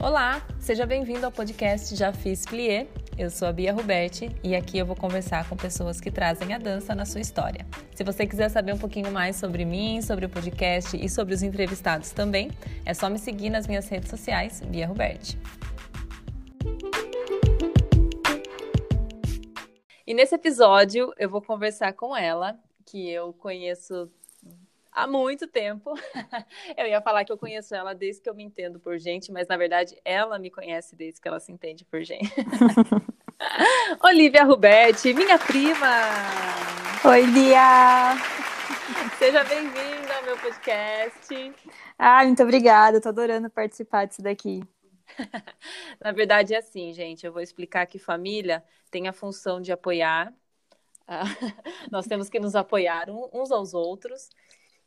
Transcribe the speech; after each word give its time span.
Olá, 0.00 0.46
seja 0.60 0.86
bem-vindo 0.86 1.26
ao 1.26 1.32
podcast 1.32 1.96
Já 1.96 2.12
Fiz 2.12 2.46
Plié. 2.46 2.86
Eu 3.18 3.28
sou 3.30 3.48
a 3.48 3.52
Bia 3.52 3.72
Ruberti 3.72 4.30
e 4.44 4.54
aqui 4.54 4.78
eu 4.78 4.86
vou 4.86 4.94
conversar 4.94 5.48
com 5.48 5.56
pessoas 5.56 6.00
que 6.00 6.08
trazem 6.08 6.54
a 6.54 6.58
dança 6.58 6.94
na 6.94 7.04
sua 7.04 7.20
história. 7.20 7.66
Se 7.96 8.04
você 8.04 8.24
quiser 8.24 8.48
saber 8.48 8.72
um 8.72 8.78
pouquinho 8.78 9.10
mais 9.10 9.34
sobre 9.34 9.64
mim, 9.64 10.00
sobre 10.00 10.24
o 10.24 10.28
podcast 10.28 10.96
e 10.96 11.08
sobre 11.08 11.34
os 11.34 11.42
entrevistados 11.42 12.12
também, 12.12 12.48
é 12.86 12.94
só 12.94 13.10
me 13.10 13.18
seguir 13.18 13.50
nas 13.50 13.66
minhas 13.66 13.88
redes 13.88 14.08
sociais, 14.08 14.60
Bia 14.60 14.86
Ruberti. 14.86 15.36
E 20.06 20.14
nesse 20.14 20.36
episódio 20.36 21.12
eu 21.18 21.28
vou 21.28 21.42
conversar 21.42 21.92
com 21.92 22.16
ela, 22.16 22.56
que 22.86 23.10
eu 23.10 23.32
conheço 23.32 24.08
há 24.98 25.06
muito 25.06 25.46
tempo. 25.46 25.94
eu 26.76 26.86
ia 26.86 27.00
falar 27.00 27.24
que 27.24 27.30
eu 27.30 27.38
conheço 27.38 27.74
ela 27.74 27.94
desde 27.94 28.20
que 28.20 28.28
eu 28.28 28.34
me 28.34 28.42
entendo 28.42 28.80
por 28.80 28.98
gente, 28.98 29.30
mas 29.30 29.46
na 29.46 29.56
verdade 29.56 29.96
ela 30.04 30.38
me 30.38 30.50
conhece 30.50 30.96
desde 30.96 31.20
que 31.20 31.28
ela 31.28 31.38
se 31.38 31.52
entende 31.52 31.84
por 31.84 32.02
gente. 32.02 32.32
Olivia 34.02 34.42
Ruberti, 34.42 35.14
minha 35.14 35.38
prima! 35.38 35.86
Oi, 37.04 37.22
Lia! 37.26 38.16
Seja 39.18 39.44
bem-vinda 39.44 40.14
ao 40.16 40.24
meu 40.24 40.36
podcast. 40.38 41.54
Ah, 41.96 42.24
muito 42.24 42.42
obrigada, 42.42 43.00
tô 43.00 43.08
adorando 43.08 43.48
participar 43.48 44.06
disso 44.06 44.22
daqui. 44.22 44.62
Na 46.02 46.10
verdade, 46.10 46.54
é 46.54 46.58
assim, 46.58 46.92
gente. 46.92 47.24
Eu 47.24 47.32
vou 47.32 47.40
explicar 47.40 47.86
que 47.86 47.98
família 47.98 48.64
tem 48.90 49.06
a 49.06 49.12
função 49.12 49.60
de 49.60 49.70
apoiar. 49.70 50.32
Nós 51.90 52.06
temos 52.06 52.28
que 52.28 52.38
nos 52.38 52.54
apoiar 52.54 53.08
uns 53.10 53.50
aos 53.50 53.74
outros. 53.74 54.28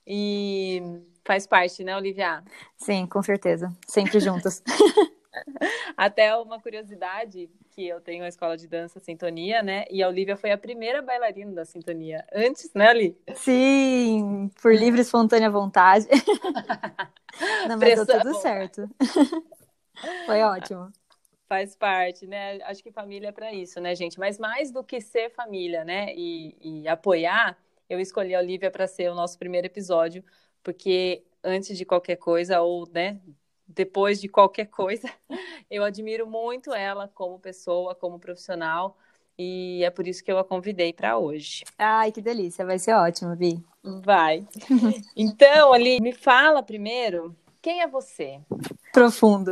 E 0.05 0.81
faz 1.23 1.45
parte, 1.45 1.83
né, 1.83 1.95
Olivia? 1.95 2.43
Sim, 2.77 3.05
com 3.05 3.21
certeza. 3.21 3.71
Sempre 3.87 4.19
juntas. 4.19 4.63
Até 5.95 6.35
uma 6.35 6.59
curiosidade 6.59 7.49
que 7.69 7.87
eu 7.87 8.01
tenho 8.01 8.23
a 8.23 8.27
escola 8.27 8.57
de 8.57 8.67
dança 8.67 8.99
Sintonia, 8.99 9.63
né? 9.63 9.85
E 9.89 10.03
a 10.03 10.07
Olivia 10.07 10.35
foi 10.35 10.51
a 10.51 10.57
primeira 10.57 11.01
bailarina 11.01 11.53
da 11.53 11.65
Sintonia. 11.65 12.25
Antes, 12.33 12.71
né, 12.73 12.89
Oli? 12.89 13.17
Sim, 13.35 14.49
por 14.61 14.73
livre 14.73 14.99
e 14.99 15.03
espontânea 15.03 15.49
vontade. 15.49 16.07
Não, 17.67 17.77
mas 17.77 17.95
deu 17.95 18.05
tudo 18.05 18.33
certo. 18.35 18.89
Foi 20.25 20.41
ótimo. 20.41 20.91
Faz 21.47 21.75
parte, 21.75 22.27
né? 22.27 22.61
Acho 22.63 22.81
que 22.83 22.91
família 22.91 23.29
é 23.29 23.31
para 23.31 23.53
isso, 23.53 23.79
né, 23.79 23.93
gente? 23.95 24.19
Mas 24.19 24.37
mais 24.37 24.71
do 24.71 24.83
que 24.83 25.01
ser 25.01 25.29
família, 25.31 25.83
né? 25.83 26.13
E, 26.15 26.55
e 26.61 26.87
apoiar, 26.87 27.57
eu 27.91 27.99
escolhi 27.99 28.33
a 28.33 28.39
Olivia 28.39 28.71
para 28.71 28.87
ser 28.87 29.11
o 29.11 29.15
nosso 29.15 29.37
primeiro 29.37 29.67
episódio, 29.67 30.23
porque 30.63 31.25
antes 31.43 31.77
de 31.77 31.83
qualquer 31.83 32.15
coisa, 32.15 32.61
ou 32.61 32.87
né, 32.89 33.19
depois 33.67 34.21
de 34.21 34.29
qualquer 34.29 34.67
coisa, 34.67 35.09
eu 35.69 35.83
admiro 35.83 36.25
muito 36.25 36.73
ela 36.73 37.09
como 37.09 37.37
pessoa, 37.37 37.93
como 37.93 38.17
profissional, 38.17 38.97
e 39.37 39.83
é 39.83 39.89
por 39.89 40.07
isso 40.07 40.23
que 40.23 40.31
eu 40.31 40.37
a 40.37 40.43
convidei 40.43 40.93
para 40.93 41.17
hoje. 41.17 41.65
Ai, 41.77 42.13
que 42.13 42.21
delícia, 42.21 42.65
vai 42.65 42.79
ser 42.79 42.93
ótimo, 42.93 43.35
Vi. 43.35 43.61
Vai. 43.83 44.47
Então, 45.17 45.73
Ali, 45.73 45.99
me 45.99 46.13
fala 46.13 46.63
primeiro, 46.63 47.35
quem 47.61 47.81
é 47.81 47.87
você? 47.87 48.39
Profundo. 48.93 49.51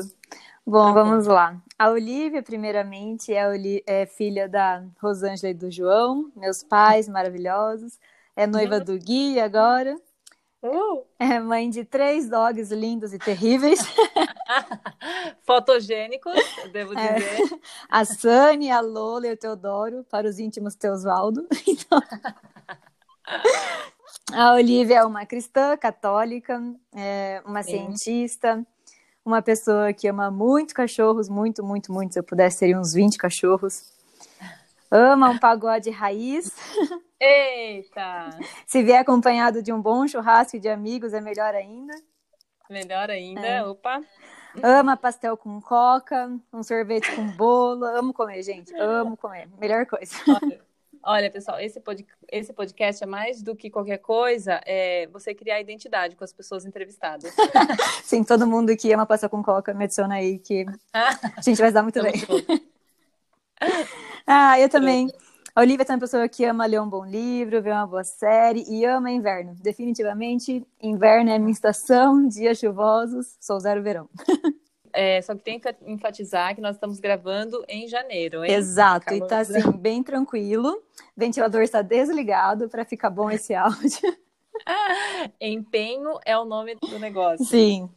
Bom, 0.66 0.94
vamos 0.94 1.28
lá. 1.28 1.62
A 1.78 1.90
Olivia, 1.90 2.42
primeiramente, 2.42 3.34
é, 3.34 3.44
é 3.86 4.06
filha 4.06 4.48
da 4.48 4.86
Rosângela 5.02 5.52
e 5.52 5.54
do 5.54 5.70
João, 5.70 6.32
meus 6.38 6.64
pais 6.64 7.10
maravilhosos. 7.10 8.00
É 8.40 8.48
noiva 8.48 8.80
do 8.80 8.98
Gui 8.98 9.38
agora. 9.38 10.00
Uh. 10.64 11.06
É 11.20 11.40
mãe 11.42 11.70
de 11.70 11.84
três 11.84 12.30
dogs 12.30 12.74
lindos 12.74 13.14
e 13.14 13.20
terríveis. 13.20 13.82
Fotogênicos, 15.46 16.40
devo 16.72 16.98
é. 16.98 17.16
dizer. 17.16 17.54
É. 17.54 17.60
A 17.92 18.06
Sani, 18.06 18.72
a 18.72 18.80
Lola 18.80 19.28
e 19.28 19.34
o 19.34 19.38
Teodoro, 19.38 20.06
para 20.10 20.26
os 20.26 20.40
íntimos 20.40 20.74
Teosvaldo. 20.76 21.46
Então... 21.68 22.02
A 24.32 24.54
Olivia 24.54 25.00
é 25.00 25.04
uma 25.04 25.26
cristã 25.26 25.76
católica, 25.76 26.64
é 26.96 27.44
uma 27.46 27.62
Sim. 27.62 27.72
cientista, 27.72 28.66
uma 29.26 29.42
pessoa 29.42 29.92
que 29.92 30.08
ama 30.08 30.32
muito 30.32 30.74
cachorros, 30.74 31.28
muito, 31.28 31.62
muito, 31.62 31.92
muito. 31.92 32.14
Se 32.14 32.20
eu 32.20 32.24
pudesse, 32.24 32.60
teria 32.60 32.80
uns 32.80 32.94
20 32.94 33.18
cachorros. 33.18 33.92
Ama 34.90 35.30
um 35.30 35.38
pagode 35.38 35.90
raiz. 35.90 36.52
Eita! 37.20 38.30
Se 38.66 38.82
vier 38.82 39.02
acompanhado 39.02 39.62
de 39.62 39.74
um 39.74 39.82
bom 39.82 40.08
churrasco 40.08 40.58
de 40.58 40.70
amigos, 40.70 41.14
é 41.14 41.20
melhor 41.20 41.54
ainda. 41.54 41.94
Melhor 42.70 43.10
ainda, 43.10 43.46
é. 43.46 43.64
opa. 43.64 44.02
Ama 44.64 44.96
pastel 44.96 45.36
com 45.36 45.60
coca, 45.60 46.32
um 46.54 46.64
sorvete 46.64 47.14
com 47.16 47.28
bolo. 47.32 47.84
Amo 47.84 48.14
comer, 48.14 48.42
gente. 48.42 48.74
Amo 48.76 49.18
comer. 49.18 49.50
Melhor 49.60 49.86
coisa. 49.86 50.16
Olha, 50.28 50.62
olha 51.04 51.32
pessoal, 51.32 51.60
esse, 51.60 51.80
pod, 51.80 52.06
esse 52.32 52.54
podcast 52.54 53.04
é 53.04 53.08
mais 53.08 53.42
do 53.42 53.56
que 53.56 53.70
qualquer 53.70 53.98
coisa, 53.98 54.62
é 54.66 55.08
você 55.08 55.34
criar 55.34 55.60
identidade 55.60 56.16
com 56.16 56.24
as 56.24 56.32
pessoas 56.32 56.66
entrevistadas. 56.66 57.34
Sim, 58.04 58.24
todo 58.24 58.48
mundo 58.48 58.76
que 58.78 58.94
ama 58.94 59.06
pastel 59.06 59.30
com 59.30 59.44
coca, 59.44 59.74
me 59.74 59.84
adiciona 59.84 60.16
aí 60.16 60.40
que 60.40 60.66
a 60.94 61.42
gente 61.42 61.60
vai 61.60 61.72
dar 61.72 61.84
muito 61.84 62.02
bem. 62.02 62.14
ah, 64.26 64.60
eu 64.60 64.70
também. 64.70 65.10
A 65.60 65.62
Olivia 65.62 65.86
é 65.86 65.92
uma 65.92 66.00
pessoa 66.00 66.30
que 66.30 66.46
ama 66.46 66.66
ler 66.66 66.80
um 66.80 66.88
bom 66.88 67.04
livro, 67.04 67.62
ver 67.62 67.74
uma 67.74 67.86
boa 67.86 68.02
série 68.02 68.64
e 68.70 68.86
ama 68.86 69.12
inverno. 69.12 69.54
Definitivamente, 69.62 70.66
inverno 70.82 71.32
é 71.32 71.38
minha 71.38 71.52
estação, 71.52 72.26
dias 72.30 72.58
chuvosos, 72.58 73.36
sou 73.42 73.60
zero 73.60 73.84
verão. 73.84 74.10
É, 74.92 75.22
só 75.22 75.36
que 75.36 75.44
tem 75.44 75.60
que 75.60 75.76
enfatizar 75.86 76.56
que 76.56 76.62
nós 76.62 76.76
estamos 76.76 77.00
gravando 77.00 77.64
em 77.70 77.88
janeiro, 77.88 78.44
hein? 78.44 78.52
Exato, 78.52 79.14
e 79.14 79.20
tá 79.28 79.42
assim, 79.42 79.72
bem 79.78 80.02
tranquilo. 80.02 80.70
O 80.70 80.82
ventilador 81.16 81.62
está 81.62 81.84
desligado 81.84 82.68
para 82.68 82.84
ficar 82.84 83.12
bom 83.12 83.30
esse 83.30 83.54
áudio. 83.54 84.18
Empenho 85.40 86.20
é 86.26 86.36
o 86.36 86.44
nome 86.44 86.74
do 86.74 86.98
negócio. 86.98 87.46
Sim. 87.46 87.88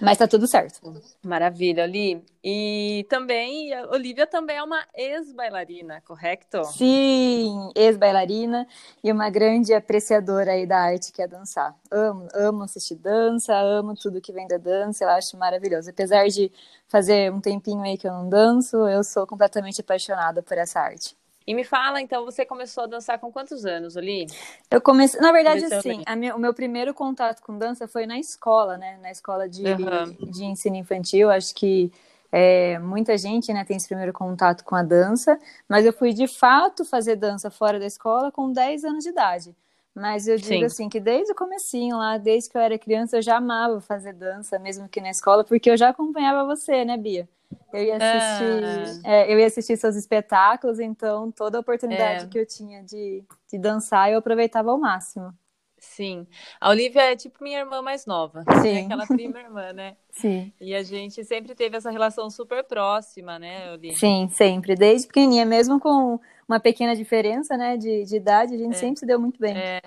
Mas 0.00 0.18
tá 0.18 0.28
tudo 0.28 0.46
certo. 0.46 0.80
Maravilha, 1.22 1.84
Oli. 1.84 2.22
E 2.44 3.06
também, 3.08 3.72
a 3.72 3.88
Olivia 3.88 4.26
também 4.26 4.56
é 4.56 4.62
uma 4.62 4.84
ex-bailarina, 4.94 6.00
correto? 6.02 6.64
Sim, 6.64 7.70
ex-bailarina 7.74 8.66
e 9.02 9.10
uma 9.10 9.30
grande 9.30 9.72
apreciadora 9.72 10.52
aí 10.52 10.66
da 10.66 10.78
arte 10.78 11.12
que 11.12 11.22
é 11.22 11.28
dançar. 11.28 11.74
Amo, 11.90 12.28
amo 12.34 12.62
assistir 12.64 12.96
dança, 12.96 13.56
amo 13.56 13.94
tudo 13.94 14.20
que 14.20 14.32
vem 14.32 14.46
da 14.46 14.58
dança, 14.58 15.04
eu 15.04 15.08
acho 15.08 15.36
maravilhoso. 15.36 15.88
Apesar 15.90 16.26
de 16.28 16.50
fazer 16.88 17.32
um 17.32 17.40
tempinho 17.40 17.82
aí 17.82 17.96
que 17.96 18.06
eu 18.06 18.12
não 18.12 18.28
danço, 18.28 18.76
eu 18.88 19.02
sou 19.02 19.26
completamente 19.26 19.80
apaixonada 19.80 20.42
por 20.42 20.58
essa 20.58 20.80
arte. 20.80 21.16
E 21.46 21.54
me 21.54 21.64
fala, 21.64 22.00
então, 22.00 22.24
você 22.24 22.44
começou 22.44 22.84
a 22.84 22.86
dançar 22.86 23.18
com 23.18 23.32
quantos 23.32 23.64
anos, 23.64 23.96
Oli? 23.96 24.26
Eu 24.70 24.80
comecei, 24.80 25.20
na 25.20 25.32
verdade, 25.32 25.64
assim, 25.64 26.02
minha, 26.16 26.36
o 26.36 26.38
meu 26.38 26.54
primeiro 26.54 26.94
contato 26.94 27.42
com 27.42 27.58
dança 27.58 27.88
foi 27.88 28.06
na 28.06 28.18
escola, 28.18 28.78
né? 28.78 28.98
Na 29.02 29.10
escola 29.10 29.48
de, 29.48 29.64
uhum. 29.64 30.30
de 30.30 30.44
ensino 30.44 30.76
infantil. 30.76 31.30
Acho 31.30 31.54
que 31.54 31.92
é, 32.32 32.78
muita 32.78 33.18
gente, 33.18 33.52
né, 33.52 33.62
tem 33.62 33.76
esse 33.76 33.86
primeiro 33.86 34.12
contato 34.12 34.64
com 34.64 34.74
a 34.74 34.82
dança, 34.82 35.38
mas 35.68 35.84
eu 35.84 35.92
fui 35.92 36.14
de 36.14 36.26
fato 36.26 36.82
fazer 36.82 37.16
dança 37.16 37.50
fora 37.50 37.78
da 37.78 37.84
escola 37.84 38.32
com 38.32 38.50
10 38.50 38.84
anos 38.84 39.04
de 39.04 39.10
idade. 39.10 39.54
Mas 39.94 40.26
eu 40.26 40.38
digo 40.38 40.60
Sim. 40.60 40.64
assim 40.64 40.88
que 40.88 40.98
desde 40.98 41.32
o 41.32 41.34
comecinho 41.34 41.98
lá, 41.98 42.16
desde 42.16 42.48
que 42.48 42.56
eu 42.56 42.62
era 42.62 42.78
criança, 42.78 43.18
eu 43.18 43.22
já 43.22 43.36
amava 43.36 43.78
fazer 43.80 44.14
dança, 44.14 44.58
mesmo 44.58 44.88
que 44.88 45.02
na 45.02 45.10
escola, 45.10 45.44
porque 45.44 45.70
eu 45.70 45.76
já 45.76 45.90
acompanhava 45.90 46.46
você, 46.46 46.82
né, 46.82 46.96
Bia? 46.96 47.28
Eu 47.72 47.82
ia 47.82 47.96
assistir, 47.96 49.04
ah. 49.04 49.10
é, 49.10 49.32
eu 49.32 49.38
ia 49.38 49.46
assistir 49.46 49.76
seus 49.76 49.96
espetáculos, 49.96 50.78
então 50.78 51.30
toda 51.30 51.58
a 51.58 51.60
oportunidade 51.60 52.24
é. 52.24 52.28
que 52.28 52.38
eu 52.38 52.46
tinha 52.46 52.82
de, 52.82 53.24
de 53.50 53.58
dançar 53.58 54.10
eu 54.10 54.18
aproveitava 54.18 54.70
ao 54.70 54.78
máximo. 54.78 55.32
Sim. 55.78 56.28
A 56.60 56.70
Olivia 56.70 57.10
é 57.10 57.16
tipo 57.16 57.42
minha 57.42 57.58
irmã 57.58 57.82
mais 57.82 58.06
nova. 58.06 58.44
Sim. 58.62 58.68
É 58.68 58.84
aquela 58.84 59.04
prima 59.04 59.40
irmã, 59.40 59.72
né? 59.72 59.96
Sim. 60.12 60.52
E 60.60 60.74
a 60.76 60.82
gente 60.82 61.24
sempre 61.24 61.56
teve 61.56 61.76
essa 61.76 61.90
relação 61.90 62.30
super 62.30 62.62
próxima, 62.62 63.36
né, 63.36 63.72
Olivia? 63.72 63.96
Sim, 63.96 64.28
sempre. 64.30 64.76
Desde 64.76 65.08
pequenininha, 65.08 65.44
mesmo 65.44 65.80
com 65.80 66.20
uma 66.46 66.60
pequena 66.60 66.94
diferença, 66.94 67.56
né, 67.56 67.76
de, 67.76 68.04
de 68.04 68.16
idade, 68.16 68.54
a 68.54 68.58
gente 68.58 68.76
é. 68.76 68.78
sempre 68.78 69.00
se 69.00 69.06
deu 69.06 69.18
muito 69.18 69.40
bem. 69.40 69.56
É. 69.56 69.82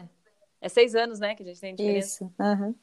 É 0.59 0.67
seis 0.67 0.95
anos, 0.95 1.19
né, 1.19 1.33
que 1.33 1.43
a 1.43 1.45
gente 1.45 1.61
tem 1.61 1.75
diferença. 1.75 2.07
Isso. 2.07 2.33
Uhum. 2.39 2.75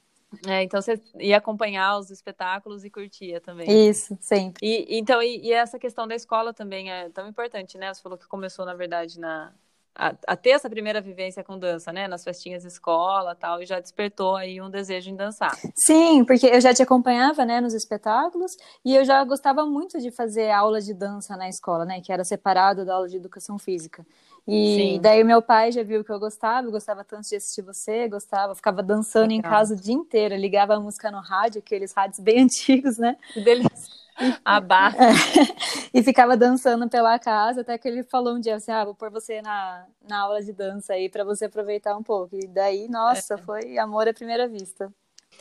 É, 0.47 0.63
então 0.63 0.81
você 0.81 1.01
ia 1.19 1.37
acompanhar 1.37 1.99
os 1.99 2.11
espetáculos 2.11 2.85
e 2.85 2.91
curtia 2.91 3.41
também. 3.41 3.89
Isso, 3.89 4.17
sempre. 4.21 4.67
E, 4.67 4.99
então, 4.99 5.23
e, 5.23 5.39
e, 5.39 5.53
essa 5.53 5.79
questão 5.79 6.07
da 6.07 6.15
escola 6.15 6.53
também 6.55 6.91
é 6.91 7.09
tão 7.11 7.29
importante, 7.29 7.77
né? 7.77 7.93
Você 7.93 8.03
falou 8.03 8.19
que 8.19 8.27
começou, 8.27 8.65
na 8.65 8.75
verdade, 8.75 9.21
na, 9.21 9.53
a, 9.95 10.15
a, 10.27 10.37
ter 10.37 10.51
essa 10.51 10.71
primeira 10.71 11.01
vivência 11.01 11.45
com 11.45 11.59
dança, 11.59 11.93
né? 11.93 12.09
Nas 12.09 12.25
festinhas 12.25 12.63
de 12.63 12.69
escola 12.69 13.35
tal, 13.35 13.63
e 13.63 13.67
já 13.67 13.79
despertou 13.79 14.37
aí 14.37 14.61
um 14.61 14.71
desejo 14.71 15.11
em 15.11 15.17
dançar. 15.17 15.57
Sim, 15.75 16.25
porque 16.25 16.47
eu 16.47 16.61
já 16.61 16.73
te 16.73 16.83
acompanhava, 16.83 17.45
né, 17.45 17.61
nos 17.61 17.75
espetáculos, 17.75 18.53
e 18.85 18.95
eu 18.95 19.05
já 19.05 19.23
gostava 19.25 19.67
muito 19.67 19.99
de 20.01 20.11
fazer 20.11 20.51
aula 20.51 20.81
de 20.81 20.95
dança 20.95 21.37
na 21.37 21.49
escola, 21.49 21.85
né? 21.85 22.01
Que 22.01 22.13
era 22.13 22.25
separado 22.25 22.85
da 22.85 22.95
aula 22.95 23.09
de 23.09 23.17
educação 23.17 23.59
física. 23.59 24.05
E 24.47 24.77
Sim. 24.77 25.01
daí 25.01 25.23
meu 25.23 25.41
pai 25.41 25.71
já 25.71 25.83
viu 25.83 26.05
que 26.05 26.11
eu 26.11 26.19
gostava, 26.19 26.67
eu 26.67 26.73
gostava 26.73 27.05
tanto 27.05 27.29
de 27.29 27.37
assistir 27.37 27.63
você, 27.63 28.09
gostava, 28.09 28.55
ficava 28.55 28.83
dançando 28.83 29.31
Legal. 29.31 29.39
em 29.39 29.43
casa 29.43 29.75
o 29.75 29.77
dia 29.77 29.95
inteiro, 29.95 30.35
ligava 30.35 30.75
a 30.75 30.81
música 30.81 31.11
no 31.11 31.21
rádio, 31.21 31.61
aqueles 31.61 31.93
rádios 31.93 32.19
bem 32.19 32.43
antigos, 32.45 32.99
né? 32.99 33.17
Que 33.33 33.41
delícia. 33.41 34.03
a 34.45 34.61
barra. 34.61 35.09
E 35.95 36.03
ficava 36.03 36.39
dançando 36.39 36.89
pela 36.89 37.19
casa, 37.19 37.61
até 37.61 37.77
que 37.77 37.87
ele 37.87 38.03
falou 38.03 38.35
um 38.35 38.41
dia 38.41 38.57
assim: 38.57 38.73
ah, 38.73 38.83
vou 38.83 38.95
pôr 38.95 39.11
você 39.11 39.43
na, 39.43 39.85
na 40.09 40.21
aula 40.21 40.43
de 40.43 40.51
dança 40.51 40.95
aí 40.95 41.11
para 41.11 41.23
você 41.23 41.45
aproveitar 41.45 41.95
um 41.95 42.03
pouco. 42.03 42.35
E 42.35 42.47
daí, 42.47 42.89
nossa, 42.89 43.35
é. 43.35 43.37
foi 43.37 43.77
amor 43.77 44.09
à 44.09 44.15
primeira 44.15 44.49
vista. 44.49 44.91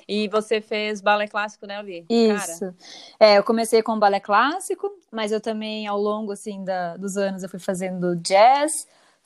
E 0.06 0.27
você 0.27 0.59
fez 0.59 1.00
balé 1.00 1.25
clássico, 1.25 1.65
né, 1.65 1.77
Ali? 1.77 2.06
Isso. 2.09 2.75
É, 3.18 3.38
eu 3.38 3.44
comecei 3.45 3.81
com 3.81 3.98
balé 3.98 4.19
clássico, 4.19 4.92
mas 5.11 5.31
eu 5.31 5.41
também, 5.41 5.85
ao 5.87 5.99
longo, 5.99 6.31
assim, 6.31 6.63
da, 6.63 6.97
dos 6.97 7.17
anos, 7.17 7.43
eu 7.43 7.49
fui 7.49 7.59
fazendo 7.59 8.15
jazz, 8.15 8.71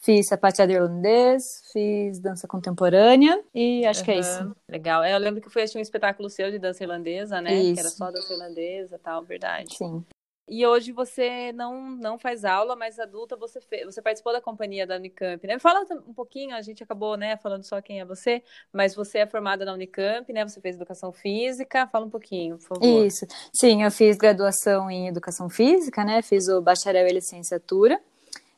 Fiz 0.06 0.28
sapateado 0.28 0.72
irlandês, 0.72 1.44
fiz 1.74 2.20
dança 2.20 2.48
contemporânea 2.48 3.44
e 3.54 3.84
acho 3.88 4.02
uhum. 4.02 4.06
que 4.06 4.12
é 4.12 4.20
isso. 4.20 4.56
Legal. 4.70 5.04
É, 5.04 5.16
eu 5.16 5.18
lembro 5.18 5.42
que 5.42 5.50
foi 5.50 5.64
um 5.76 5.80
espetáculo 5.80 6.30
seu 6.30 6.52
de 6.52 6.60
dança 6.60 6.84
irlandesa, 6.84 7.42
né? 7.42 7.56
Isso. 7.56 7.74
Que 7.74 7.80
era 7.80 7.90
só 7.90 8.12
dança 8.12 8.32
irlandesa 8.32 9.00
tal, 9.02 9.24
verdade. 9.24 9.76
Sim. 9.76 10.06
E 10.48 10.66
hoje 10.66 10.92
você 10.92 11.52
não, 11.54 11.90
não 11.90 12.20
faz 12.20 12.46
aula, 12.46 12.76
mas 12.76 13.00
adulta 13.00 13.36
você 13.36 13.60
fez, 13.60 13.84
você 13.86 14.00
participou 14.00 14.32
da 14.32 14.40
companhia 14.40 14.86
da 14.86 14.96
Unicamp, 14.96 15.46
né? 15.48 15.58
Fala 15.58 15.84
um 16.08 16.14
pouquinho, 16.14 16.56
a 16.56 16.62
gente 16.62 16.84
acabou, 16.84 17.18
né, 17.18 17.36
falando 17.38 17.64
só 17.64 17.82
quem 17.82 18.00
é 18.00 18.06
você, 18.06 18.44
mas 18.72 18.94
você 18.94 19.20
é 19.20 19.26
formada 19.26 19.66
na 19.66 19.74
Unicamp, 19.74 20.32
né? 20.32 20.48
Você 20.48 20.62
fez 20.62 20.76
educação 20.76 21.12
física, 21.12 21.88
fala 21.88 22.06
um 22.06 22.12
pouquinho, 22.12 22.58
por 22.60 22.78
favor. 22.78 23.06
Isso. 23.06 23.26
Sim, 23.52 23.84
eu 23.84 23.90
fiz 23.90 24.18
graduação 24.18 24.90
em 24.92 25.08
educação 25.08 25.50
física, 25.50 26.04
né? 26.04 26.22
Fiz 26.22 26.48
o 26.48 26.62
bacharel 26.62 27.08
e 27.08 27.14
licenciatura. 27.14 28.00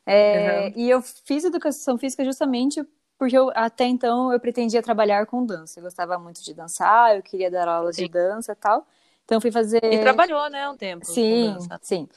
É, 0.05 0.67
uhum. 0.67 0.73
E 0.75 0.89
eu 0.89 1.01
fiz 1.01 1.45
educação 1.45 1.97
física 1.97 2.23
justamente 2.23 2.85
porque 3.17 3.37
eu, 3.37 3.51
até 3.55 3.85
então 3.85 4.31
eu 4.31 4.39
pretendia 4.39 4.81
trabalhar 4.81 5.25
com 5.25 5.45
dança. 5.45 5.79
Eu 5.79 5.83
gostava 5.83 6.19
muito 6.19 6.43
de 6.43 6.53
dançar, 6.53 7.15
eu 7.15 7.23
queria 7.23 7.49
dar 7.49 7.67
aulas 7.67 7.95
sim. 7.95 8.03
de 8.03 8.11
dança 8.11 8.51
e 8.51 8.55
tal. 8.55 8.85
Então 9.27 9.41
fui 9.41 9.51
fazer. 9.51 9.83
E 9.83 9.99
trabalhou, 9.99 10.49
né, 10.49 10.69
um 10.69 10.77
tempo. 10.77 11.05
Sim, 11.05 11.57
sim. 11.81 12.07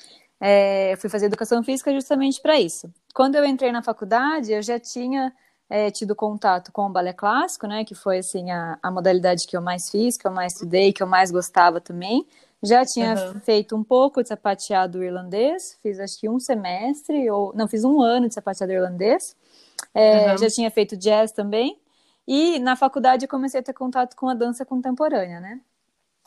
É, 0.41 0.95
fui 0.97 1.11
fazer 1.11 1.27
educação 1.27 1.63
física 1.63 1.93
justamente 1.93 2.41
para 2.41 2.59
isso. 2.59 2.89
Quando 3.13 3.35
eu 3.35 3.45
entrei 3.45 3.73
na 3.73 3.83
faculdade, 3.83 4.53
eu 4.53 4.63
já 4.63 4.79
tinha 4.79 5.35
é, 5.69 5.91
tido 5.91 6.15
contato 6.15 6.71
com 6.71 6.87
o 6.87 6.89
balé 6.89 7.13
clássico, 7.13 7.67
né, 7.67 7.85
que 7.85 7.97
foi 7.97 8.19
assim 8.19 8.51
a, 8.53 8.79
a 8.81 8.91
modalidade 8.93 9.45
que 9.47 9.57
eu 9.57 9.61
mais 9.61 9.91
fiz, 9.91 10.17
que 10.17 10.27
eu 10.27 10.31
mais 10.31 10.53
estudei, 10.55 10.93
que 10.93 11.03
eu 11.03 11.07
mais 11.07 11.33
gostava 11.33 11.81
também. 11.81 12.25
Já 12.63 12.85
tinha 12.85 13.15
uhum. 13.15 13.41
feito 13.41 13.75
um 13.75 13.83
pouco 13.83 14.23
de 14.23 14.29
sapateado 14.29 15.03
irlandês, 15.03 15.79
fiz 15.83 15.99
acho 15.99 16.19
que 16.19 16.29
um 16.29 16.39
semestre, 16.39 17.29
ou 17.29 17.53
não, 17.55 17.67
fiz 17.67 17.85
um 17.85 18.01
ano 18.01 18.29
de 18.29 18.35
sapateado 18.35 18.73
irlandês. 18.73 19.37
É, 19.93 20.31
uhum. 20.31 20.39
Já 20.39 20.49
tinha 20.49 20.71
feito 20.71 20.97
jazz 20.97 21.33
também. 21.33 21.77
E 22.29 22.61
na 22.61 22.77
faculdade 22.77 23.25
eu 23.25 23.29
comecei 23.29 23.59
a 23.59 23.63
ter 23.63 23.73
contato 23.73 24.15
com 24.15 24.29
a 24.29 24.35
dança 24.35 24.65
contemporânea, 24.65 25.41
né? 25.41 25.61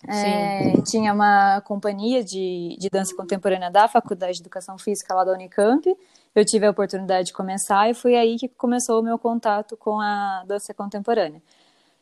É, 0.08 0.82
tinha 0.82 1.14
uma 1.14 1.62
companhia 1.62 2.24
de, 2.24 2.76
de 2.78 2.90
dança 2.90 3.16
contemporânea 3.16 3.72
da 3.72 3.88
Faculdade 3.88 4.34
de 4.34 4.42
Educação 4.42 4.78
Física 4.78 5.14
lá 5.14 5.24
da 5.24 5.32
Unicamp. 5.32 5.96
Eu 6.36 6.44
tive 6.44 6.66
a 6.66 6.72
oportunidade 6.72 7.28
de 7.28 7.34
começar 7.34 7.90
e 7.90 7.94
foi 7.94 8.16
aí 8.16 8.38
que 8.38 8.50
começou 8.50 9.00
o 9.00 9.04
meu 9.04 9.18
contato 9.18 9.78
com 9.78 10.00
a 10.00 10.44
dança 10.46 10.74
contemporânea. 10.74 11.42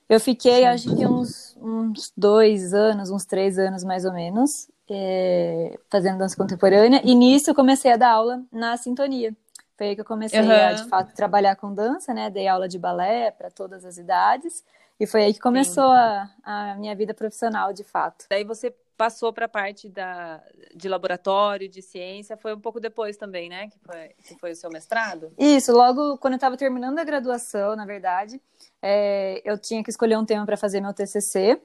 Eu 0.09 0.19
fiquei, 0.19 0.65
acho 0.65 0.93
que 0.95 1.05
uns, 1.05 1.55
uns 1.61 2.11
dois 2.17 2.73
anos, 2.73 3.09
uns 3.09 3.25
três 3.25 3.57
anos 3.57 3.83
mais 3.83 4.03
ou 4.03 4.11
menos, 4.11 4.69
é, 4.89 5.77
fazendo 5.89 6.17
dança 6.17 6.35
contemporânea. 6.35 7.01
E 7.03 7.15
nisso 7.15 7.49
eu 7.49 7.55
comecei 7.55 7.91
a 7.93 7.97
dar 7.97 8.11
aula 8.11 8.41
na 8.51 8.75
sintonia. 8.77 9.35
Foi 9.77 9.87
aí 9.87 9.95
que 9.95 10.01
eu 10.01 10.05
comecei 10.05 10.39
uhum. 10.39 10.51
a, 10.51 10.73
de 10.73 10.83
fato, 10.85 11.13
trabalhar 11.15 11.55
com 11.55 11.73
dança, 11.73 12.13
né? 12.13 12.29
Dei 12.29 12.47
aula 12.47 12.67
de 12.67 12.77
balé 12.77 13.31
para 13.31 13.49
todas 13.49 13.85
as 13.85 13.97
idades. 13.97 14.63
E 15.01 15.07
foi 15.07 15.23
aí 15.23 15.33
que 15.33 15.39
começou 15.39 15.83
a, 15.83 16.29
a 16.43 16.75
minha 16.75 16.95
vida 16.95 17.11
profissional, 17.11 17.73
de 17.73 17.83
fato. 17.83 18.27
Daí 18.29 18.43
você 18.43 18.71
passou 18.95 19.33
para 19.33 19.47
a 19.47 19.49
parte 19.49 19.89
da, 19.89 20.39
de 20.75 20.87
laboratório, 20.87 21.67
de 21.67 21.81
ciência, 21.81 22.37
foi 22.37 22.53
um 22.53 22.59
pouco 22.59 22.79
depois 22.79 23.17
também, 23.17 23.49
né? 23.49 23.67
Que 23.67 23.79
foi, 23.79 24.09
que 24.23 24.39
foi 24.39 24.51
o 24.51 24.55
seu 24.55 24.69
mestrado? 24.69 25.33
Isso, 25.39 25.73
logo 25.73 26.19
quando 26.19 26.33
eu 26.33 26.37
estava 26.37 26.55
terminando 26.55 26.99
a 26.99 27.03
graduação, 27.03 27.75
na 27.75 27.83
verdade, 27.83 28.39
é, 28.79 29.41
eu 29.43 29.57
tinha 29.57 29.83
que 29.83 29.89
escolher 29.89 30.19
um 30.19 30.23
tema 30.23 30.45
para 30.45 30.55
fazer 30.55 30.79
meu 30.79 30.93
TCC. 30.93 31.59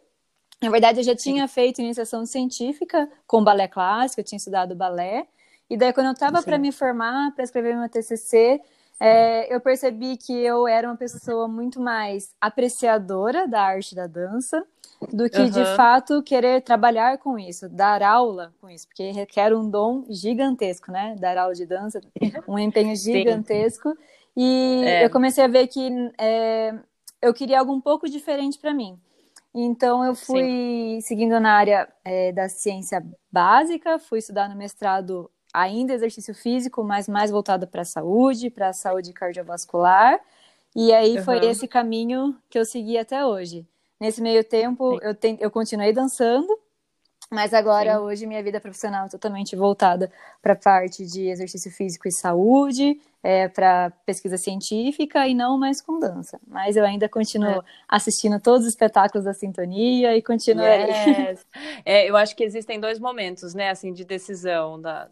Na 0.63 0.71
verdade, 0.71 1.01
eu 1.01 1.05
já 1.05 1.15
tinha 1.15 1.47
feito 1.47 1.83
iniciação 1.83 2.25
científica 2.25 3.07
com 3.27 3.45
balé 3.45 3.69
clássico, 3.69 4.23
eu 4.23 4.25
tinha 4.25 4.39
estudado 4.39 4.75
balé. 4.75 5.27
E 5.69 5.77
daí, 5.77 5.93
quando 5.93 6.07
eu 6.07 6.13
estava 6.13 6.43
para 6.43 6.57
me 6.57 6.73
formar, 6.73 7.35
para 7.35 7.45
escrever 7.45 7.77
meu 7.77 7.91
TCC, 7.91 8.63
é, 8.99 9.55
eu 9.55 9.61
percebi 9.61 10.17
que 10.17 10.33
eu 10.33 10.67
era 10.67 10.89
uma 10.89 10.97
pessoa 10.97 11.47
muito 11.47 11.81
mais 11.81 12.35
apreciadora 12.41 13.47
da 13.47 13.63
arte 13.63 13.95
da 13.95 14.07
dança 14.07 14.67
do 15.13 15.29
que 15.29 15.39
uhum. 15.39 15.51
de 15.51 15.65
fato 15.77 16.23
querer 16.23 16.63
trabalhar 16.63 17.19
com 17.19 17.39
isso, 17.39 17.69
dar 17.69 18.03
aula 18.03 18.55
com 18.61 18.71
isso, 18.71 18.87
porque 18.89 19.11
requer 19.11 19.55
um 19.55 19.69
dom 19.69 20.05
gigantesco, 20.09 20.91
né? 20.91 21.15
Dar 21.19 21.37
aula 21.37 21.55
de 21.55 21.67
dança, 21.67 22.01
um 22.49 22.59
empenho 22.59 22.97
gigantesco. 22.97 23.91
Sim. 23.91 23.97
E 24.37 24.83
é. 24.85 25.05
eu 25.05 25.11
comecei 25.11 25.45
a 25.45 25.49
ver 25.49 25.67
que 25.67 25.91
é, 26.19 26.75
eu 27.21 27.35
queria 27.35 27.61
algo 27.61 27.73
um 27.73 27.81
pouco 27.81 28.09
diferente 28.09 28.59
para 28.59 28.73
mim. 28.73 28.99
Então 29.55 30.05
eu 30.05 30.15
fui 30.15 30.43
Sim. 30.43 31.01
seguindo 31.03 31.39
na 31.41 31.53
área 31.53 31.89
é, 32.05 32.33
da 32.33 32.49
ciência 32.49 33.05
básica, 33.31 33.99
fui 33.99 34.19
estudar 34.19 34.49
no 34.49 34.57
mestrado 34.57 35.31
ainda 35.57 35.95
exercício 35.95 36.35
físico, 36.35 36.85
mas 36.85 37.09
mais 37.09 37.31
voltado 37.31 37.67
para 37.67 37.81
a 37.81 37.85
saúde, 37.85 38.51
para 38.51 38.69
a 38.69 38.73
saúde 38.75 39.13
cardiovascular. 39.13 40.21
E 40.75 40.93
aí 40.93 41.17
uhum. 41.17 41.25
foi 41.25 41.39
esse 41.47 41.67
caminho 41.67 42.37
que 42.51 42.59
eu 42.59 42.65
segui 42.67 42.99
até 42.99 43.25
hoje. 43.25 43.67
Nesse 43.99 44.21
meio 44.21 44.45
tempo, 44.45 44.99
eu, 45.03 45.15
te, 45.15 45.39
eu 45.41 45.51
continuei 45.51 45.95
dançando, 45.95 46.47
mas 47.31 47.53
agora, 47.53 47.95
Sim. 47.95 47.99
hoje, 47.99 48.27
minha 48.27 48.43
vida 48.43 48.61
profissional 48.61 49.07
é 49.07 49.09
totalmente 49.09 49.57
voltada 49.57 50.11
para 50.41 50.53
a 50.53 50.57
parte 50.57 51.05
de 51.05 51.29
exercício 51.29 51.71
físico 51.71 52.07
e 52.07 52.13
saúde, 52.13 53.01
é, 53.23 53.49
para 53.49 53.91
pesquisa 54.05 54.37
científica 54.37 55.27
e 55.27 55.35
não 55.35 55.59
mais 55.59 55.81
com 55.81 55.99
dança. 55.99 56.39
Mas 56.47 56.77
eu 56.77 56.85
ainda 56.85 57.09
continuo 57.09 57.51
é. 57.51 57.63
assistindo 57.89 58.39
todos 58.39 58.63
os 58.63 58.69
espetáculos 58.69 59.25
da 59.25 59.35
Sintonia 59.35 60.17
e 60.17 60.23
continuo 60.23 60.65
yes. 60.65 61.45
é, 61.85 62.09
eu 62.09 62.17
acho 62.17 62.37
que 62.37 62.45
existem 62.45 62.79
dois 62.79 63.01
momentos, 63.01 63.53
né, 63.55 63.71
assim, 63.71 63.93
de 63.93 64.05
decisão 64.05 64.81
da, 64.81 65.09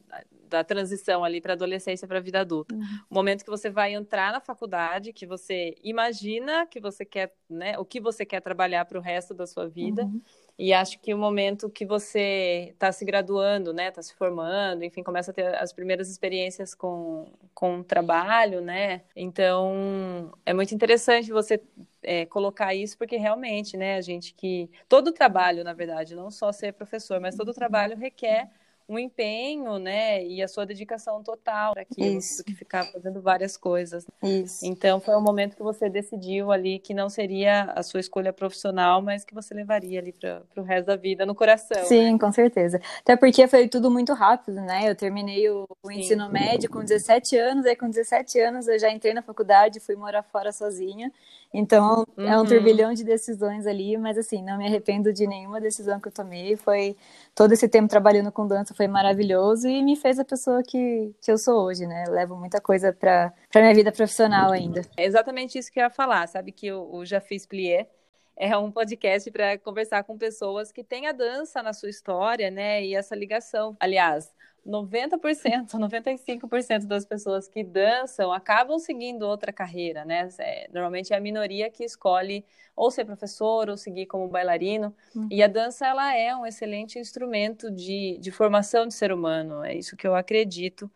da 0.48 0.62
transição 0.62 1.24
ali 1.24 1.40
para 1.40 1.54
adolescência 1.54 2.06
para 2.06 2.18
a 2.18 2.20
vida 2.20 2.40
adulta. 2.40 2.74
Uhum. 2.74 2.82
O 3.10 3.14
momento 3.14 3.44
que 3.44 3.50
você 3.50 3.68
vai 3.68 3.94
entrar 3.94 4.32
na 4.32 4.40
faculdade, 4.40 5.12
que 5.12 5.26
você 5.26 5.74
imagina 5.82 6.66
que 6.66 6.78
você 6.78 7.04
quer, 7.04 7.34
né, 7.50 7.76
o 7.78 7.84
que 7.84 8.00
você 8.00 8.24
quer 8.24 8.40
trabalhar 8.40 8.84
para 8.84 8.98
o 8.98 9.02
resto 9.02 9.34
da 9.34 9.46
sua 9.46 9.66
vida. 9.66 10.04
Uhum. 10.04 10.20
E 10.56 10.72
acho 10.72 11.00
que 11.00 11.12
o 11.12 11.18
momento 11.18 11.68
que 11.68 11.84
você 11.84 12.70
está 12.72 12.92
se 12.92 13.04
graduando, 13.04 13.72
né, 13.72 13.88
está 13.88 14.00
se 14.00 14.14
formando, 14.14 14.84
enfim, 14.84 15.02
começa 15.02 15.32
a 15.32 15.34
ter 15.34 15.52
as 15.56 15.72
primeiras 15.72 16.08
experiências 16.08 16.74
com, 16.74 17.26
com 17.52 17.80
o 17.80 17.84
trabalho, 17.84 18.60
né? 18.60 19.02
Então, 19.16 20.32
é 20.46 20.52
muito 20.52 20.72
interessante 20.72 21.32
você 21.32 21.60
é, 22.02 22.24
colocar 22.26 22.72
isso, 22.72 22.96
porque 22.96 23.16
realmente, 23.16 23.76
né, 23.76 23.96
a 23.96 24.00
gente 24.00 24.32
que. 24.34 24.70
Todo 24.88 25.12
trabalho, 25.12 25.64
na 25.64 25.72
verdade, 25.72 26.14
não 26.14 26.30
só 26.30 26.52
ser 26.52 26.72
professor, 26.72 27.20
mas 27.20 27.36
todo 27.36 27.52
trabalho 27.52 27.96
requer 27.96 28.48
um 28.88 28.98
empenho, 28.98 29.78
né, 29.78 30.24
e 30.24 30.42
a 30.42 30.48
sua 30.48 30.66
dedicação 30.66 31.22
total 31.22 31.72
para 31.72 31.82
aquilo, 31.82 32.18
do 32.18 32.44
que 32.44 32.54
ficar 32.54 32.84
fazendo 32.84 33.20
várias 33.20 33.56
coisas. 33.56 34.06
Isso. 34.22 34.64
Então 34.64 35.00
foi 35.00 35.16
um 35.16 35.22
momento 35.22 35.56
que 35.56 35.62
você 35.62 35.88
decidiu 35.88 36.52
ali 36.52 36.78
que 36.78 36.92
não 36.92 37.08
seria 37.08 37.64
a 37.74 37.82
sua 37.82 38.00
escolha 38.00 38.32
profissional, 38.32 39.00
mas 39.00 39.24
que 39.24 39.34
você 39.34 39.54
levaria 39.54 40.00
ali 40.00 40.12
para 40.12 40.42
o 40.56 40.62
resto 40.62 40.86
da 40.86 40.96
vida 40.96 41.24
no 41.24 41.34
coração. 41.34 41.84
Sim, 41.84 42.12
né? 42.12 42.18
com 42.18 42.30
certeza. 42.30 42.80
Até 43.00 43.16
porque 43.16 43.46
foi 43.48 43.68
tudo 43.68 43.90
muito 43.90 44.12
rápido, 44.12 44.60
né? 44.60 44.88
Eu 44.88 44.94
terminei 44.94 45.48
o, 45.48 45.66
o 45.82 45.90
ensino 45.90 46.30
médio 46.30 46.68
com 46.70 46.80
17 46.80 47.36
anos, 47.36 47.66
aí 47.66 47.76
com 47.76 47.88
17 47.88 48.38
anos 48.40 48.68
eu 48.68 48.78
já 48.78 48.90
entrei 48.90 49.14
na 49.14 49.22
faculdade, 49.22 49.80
fui 49.80 49.96
morar 49.96 50.22
fora 50.22 50.52
sozinha. 50.52 51.10
Então, 51.56 52.04
uhum. 52.18 52.26
é 52.26 52.36
um 52.36 52.40
uhum. 52.40 52.46
turbilhão 52.46 52.92
de 52.92 53.04
decisões 53.04 53.64
ali, 53.64 53.96
mas 53.96 54.18
assim, 54.18 54.42
não 54.42 54.58
me 54.58 54.66
arrependo 54.66 55.12
de 55.12 55.24
nenhuma 55.24 55.60
decisão 55.60 56.00
que 56.00 56.08
eu 56.08 56.12
tomei. 56.12 56.56
Foi 56.56 56.96
todo 57.32 57.52
esse 57.52 57.68
tempo 57.68 57.88
trabalhando 57.88 58.32
com 58.32 58.44
dança 58.44 58.74
foi 58.74 58.88
maravilhoso 58.88 59.68
e 59.68 59.80
me 59.80 59.94
fez 59.94 60.18
a 60.18 60.24
pessoa 60.24 60.64
que, 60.64 61.14
que 61.22 61.30
eu 61.30 61.38
sou 61.38 61.64
hoje, 61.64 61.86
né? 61.86 62.04
Eu 62.08 62.12
levo 62.12 62.34
muita 62.34 62.60
coisa 62.60 62.92
para 62.92 63.32
para 63.52 63.62
minha 63.62 63.74
vida 63.74 63.92
profissional 63.92 64.50
ainda. 64.50 64.82
É 64.96 65.04
exatamente 65.04 65.56
isso 65.56 65.70
que 65.70 65.78
eu 65.78 65.84
ia 65.84 65.90
falar, 65.90 66.26
sabe 66.26 66.50
que 66.50 66.72
o, 66.72 66.92
o 66.92 67.06
Já 67.06 67.20
Fiz 67.20 67.46
Plié 67.46 67.88
é 68.36 68.56
um 68.56 68.70
podcast 68.70 69.30
para 69.30 69.58
conversar 69.58 70.04
com 70.04 70.18
pessoas 70.18 70.72
que 70.72 70.82
têm 70.82 71.06
a 71.06 71.12
dança 71.12 71.62
na 71.62 71.72
sua 71.72 71.88
história, 71.88 72.50
né? 72.50 72.84
E 72.84 72.94
essa 72.94 73.14
ligação. 73.14 73.76
Aliás, 73.78 74.32
90%, 74.66 75.72
95% 75.72 76.86
das 76.86 77.04
pessoas 77.04 77.46
que 77.46 77.62
dançam 77.62 78.32
acabam 78.32 78.78
seguindo 78.78 79.22
outra 79.22 79.52
carreira, 79.52 80.04
né? 80.04 80.28
É, 80.38 80.68
normalmente 80.72 81.12
é 81.12 81.16
a 81.16 81.20
minoria 81.20 81.70
que 81.70 81.84
escolhe 81.84 82.44
ou 82.74 82.90
ser 82.90 83.04
professor 83.04 83.68
ou 83.68 83.76
seguir 83.76 84.06
como 84.06 84.28
bailarino. 84.28 84.94
Uhum. 85.14 85.28
E 85.30 85.42
a 85.42 85.46
dança, 85.46 85.86
ela 85.86 86.16
é 86.16 86.34
um 86.34 86.44
excelente 86.44 86.98
instrumento 86.98 87.70
de, 87.70 88.18
de 88.18 88.30
formação 88.30 88.86
de 88.86 88.94
ser 88.94 89.12
humano, 89.12 89.62
é 89.62 89.74
isso 89.74 89.96
que 89.96 90.06
eu 90.06 90.14
acredito. 90.14 90.90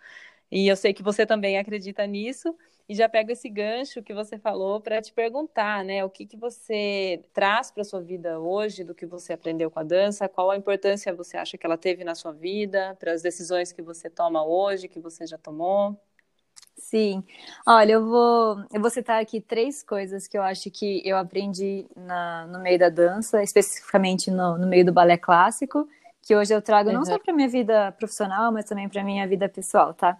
E 0.51 0.67
eu 0.67 0.77
sei 0.77 0.95
que 0.95 1.03
você 1.03 1.27
também 1.27 1.59
acredita 1.59 2.07
nisso. 2.07 2.57
E 2.89 2.95
já 2.95 3.07
pego 3.07 3.31
esse 3.31 3.51
gancho 3.51 4.03
que 4.03 4.15
você 4.15 4.39
falou 4.39 4.81
para 4.81 5.03
te 5.03 5.13
perguntar, 5.13 5.85
né? 5.85 6.03
O 6.05 6.09
que, 6.09 6.25
que 6.25 6.39
você 6.39 7.23
traz 7.35 7.71
para 7.71 7.85
sua 7.85 8.01
vida 8.01 8.41
hoje, 8.41 8.83
do 8.83 8.95
que 8.95 9.05
você 9.05 9.35
aprendeu 9.35 9.71
com 9.71 9.79
a 9.79 9.85
dança, 9.85 10.27
qual 10.27 10.51
a 10.51 10.57
importância 10.57 11.15
você 11.15 11.37
acha 11.37 11.59
que 11.59 11.67
ela 11.67 11.77
teve 11.77 12.03
na 12.03 12.15
sua 12.15 12.33
vida, 12.33 12.97
para 12.99 13.13
as 13.13 13.21
decisões 13.21 13.73
que 13.73 13.83
você 13.83 14.09
toma 14.09 14.43
hoje, 14.43 14.89
que 14.89 14.99
você 14.99 15.27
já 15.27 15.37
tomou? 15.37 16.01
Sim. 16.79 17.23
Olha, 17.67 17.93
eu 17.93 18.07
vou, 18.07 18.65
eu 18.73 18.81
vou 18.81 18.89
citar 18.89 19.21
aqui 19.21 19.41
três 19.41 19.83
coisas 19.83 20.27
que 20.27 20.39
eu 20.39 20.43
acho 20.43 20.71
que 20.71 21.03
eu 21.05 21.19
aprendi 21.19 21.85
na, 21.95 22.47
no 22.47 22.61
meio 22.61 22.79
da 22.79 22.89
dança, 22.89 23.43
especificamente 23.43 24.31
no, 24.31 24.57
no 24.57 24.67
meio 24.67 24.87
do 24.87 24.93
balé 24.93 25.19
clássico, 25.19 25.87
que 26.23 26.37
hoje 26.37 26.55
eu 26.55 26.61
trago 26.61 26.91
uhum. 26.91 26.97
não 26.97 27.05
só 27.05 27.19
para 27.19 27.33
minha 27.33 27.49
vida 27.49 27.93
profissional, 27.93 28.53
mas 28.53 28.65
também 28.65 28.89
para 28.89 29.03
minha 29.03 29.27
vida 29.27 29.49
pessoal, 29.49 29.95
tá? 29.95 30.17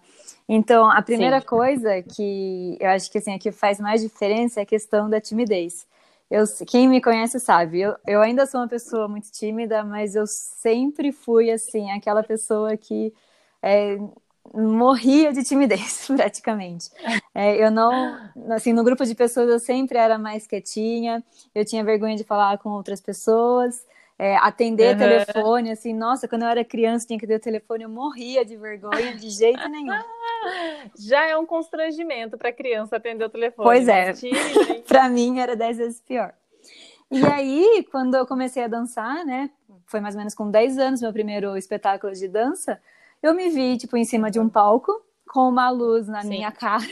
Então, 0.47 0.89
a 0.89 1.01
primeira 1.01 1.39
Sim. 1.39 1.45
coisa 1.45 2.01
que 2.01 2.77
eu 2.79 2.89
acho 2.89 3.11
que 3.11 3.17
assim, 3.19 3.37
que 3.37 3.51
faz 3.51 3.79
mais 3.79 4.01
diferença 4.01 4.59
é 4.59 4.63
a 4.63 4.65
questão 4.65 5.09
da 5.09 5.21
timidez. 5.21 5.87
Eu, 6.29 6.43
quem 6.67 6.87
me 6.87 7.01
conhece 7.01 7.39
sabe, 7.39 7.81
eu, 7.81 7.95
eu 8.05 8.21
ainda 8.21 8.45
sou 8.45 8.61
uma 8.61 8.67
pessoa 8.67 9.07
muito 9.07 9.31
tímida, 9.31 9.83
mas 9.83 10.15
eu 10.15 10.27
sempre 10.27 11.11
fui 11.11 11.49
assim, 11.49 11.89
aquela 11.91 12.21
pessoa 12.21 12.77
que 12.77 13.11
é, 13.63 13.97
morria 14.53 15.31
de 15.33 15.43
timidez, 15.43 16.07
praticamente. 16.15 16.91
É, 17.33 17.55
eu 17.63 17.71
não, 17.71 18.17
assim, 18.51 18.73
no 18.73 18.83
grupo 18.83 19.05
de 19.05 19.15
pessoas 19.15 19.49
eu 19.49 19.59
sempre 19.59 19.97
era 19.97 20.17
mais 20.17 20.45
quietinha, 20.45 21.23
eu 21.53 21.65
tinha 21.65 21.83
vergonha 21.83 22.15
de 22.15 22.23
falar 22.23 22.57
com 22.59 22.69
outras 22.69 23.01
pessoas, 23.01 23.85
é, 24.19 24.35
atender 24.35 24.91
uhum. 24.91 24.99
telefone, 24.99 25.71
assim, 25.71 25.93
nossa, 25.93 26.27
quando 26.27 26.41
eu 26.41 26.49
era 26.49 26.65
criança 26.65 27.07
tinha 27.07 27.17
que 27.17 27.25
ter 27.25 27.35
o 27.35 27.39
telefone, 27.39 27.85
eu 27.85 27.89
morria 27.89 28.43
de 28.43 28.57
vergonha, 28.57 29.15
de 29.15 29.29
jeito 29.29 29.65
nenhum. 29.69 29.93
Já 30.99 31.29
é 31.29 31.37
um 31.37 31.45
constrangimento 31.45 32.37
para 32.37 32.51
criança 32.51 32.97
atender 32.97 33.23
o 33.23 33.29
telefone. 33.29 33.65
Pois 33.65 33.87
é, 33.87 34.13
para 34.85 35.07
mim 35.09 35.39
era 35.39 35.55
dez 35.55 35.77
vezes 35.77 36.01
pior. 36.01 36.33
E 37.09 37.25
aí, 37.25 37.87
quando 37.89 38.15
eu 38.15 38.27
comecei 38.27 38.61
a 38.61 38.67
dançar, 38.67 39.25
né, 39.25 39.49
foi 39.85 40.01
mais 40.01 40.15
ou 40.15 40.19
menos 40.19 40.35
com 40.35 40.51
10 40.51 40.77
anos, 40.77 41.01
meu 41.01 41.13
primeiro 41.13 41.55
espetáculo 41.55 42.13
de 42.13 42.27
dança, 42.27 42.79
eu 43.23 43.33
me 43.33 43.49
vi, 43.49 43.77
tipo, 43.77 43.95
em 43.95 44.03
cima 44.03 44.29
de 44.29 44.39
um 44.39 44.49
palco, 44.49 44.91
com 45.29 45.47
uma 45.47 45.69
luz 45.69 46.07
na 46.07 46.23
Sim. 46.23 46.29
minha 46.29 46.51
cara 46.53 46.83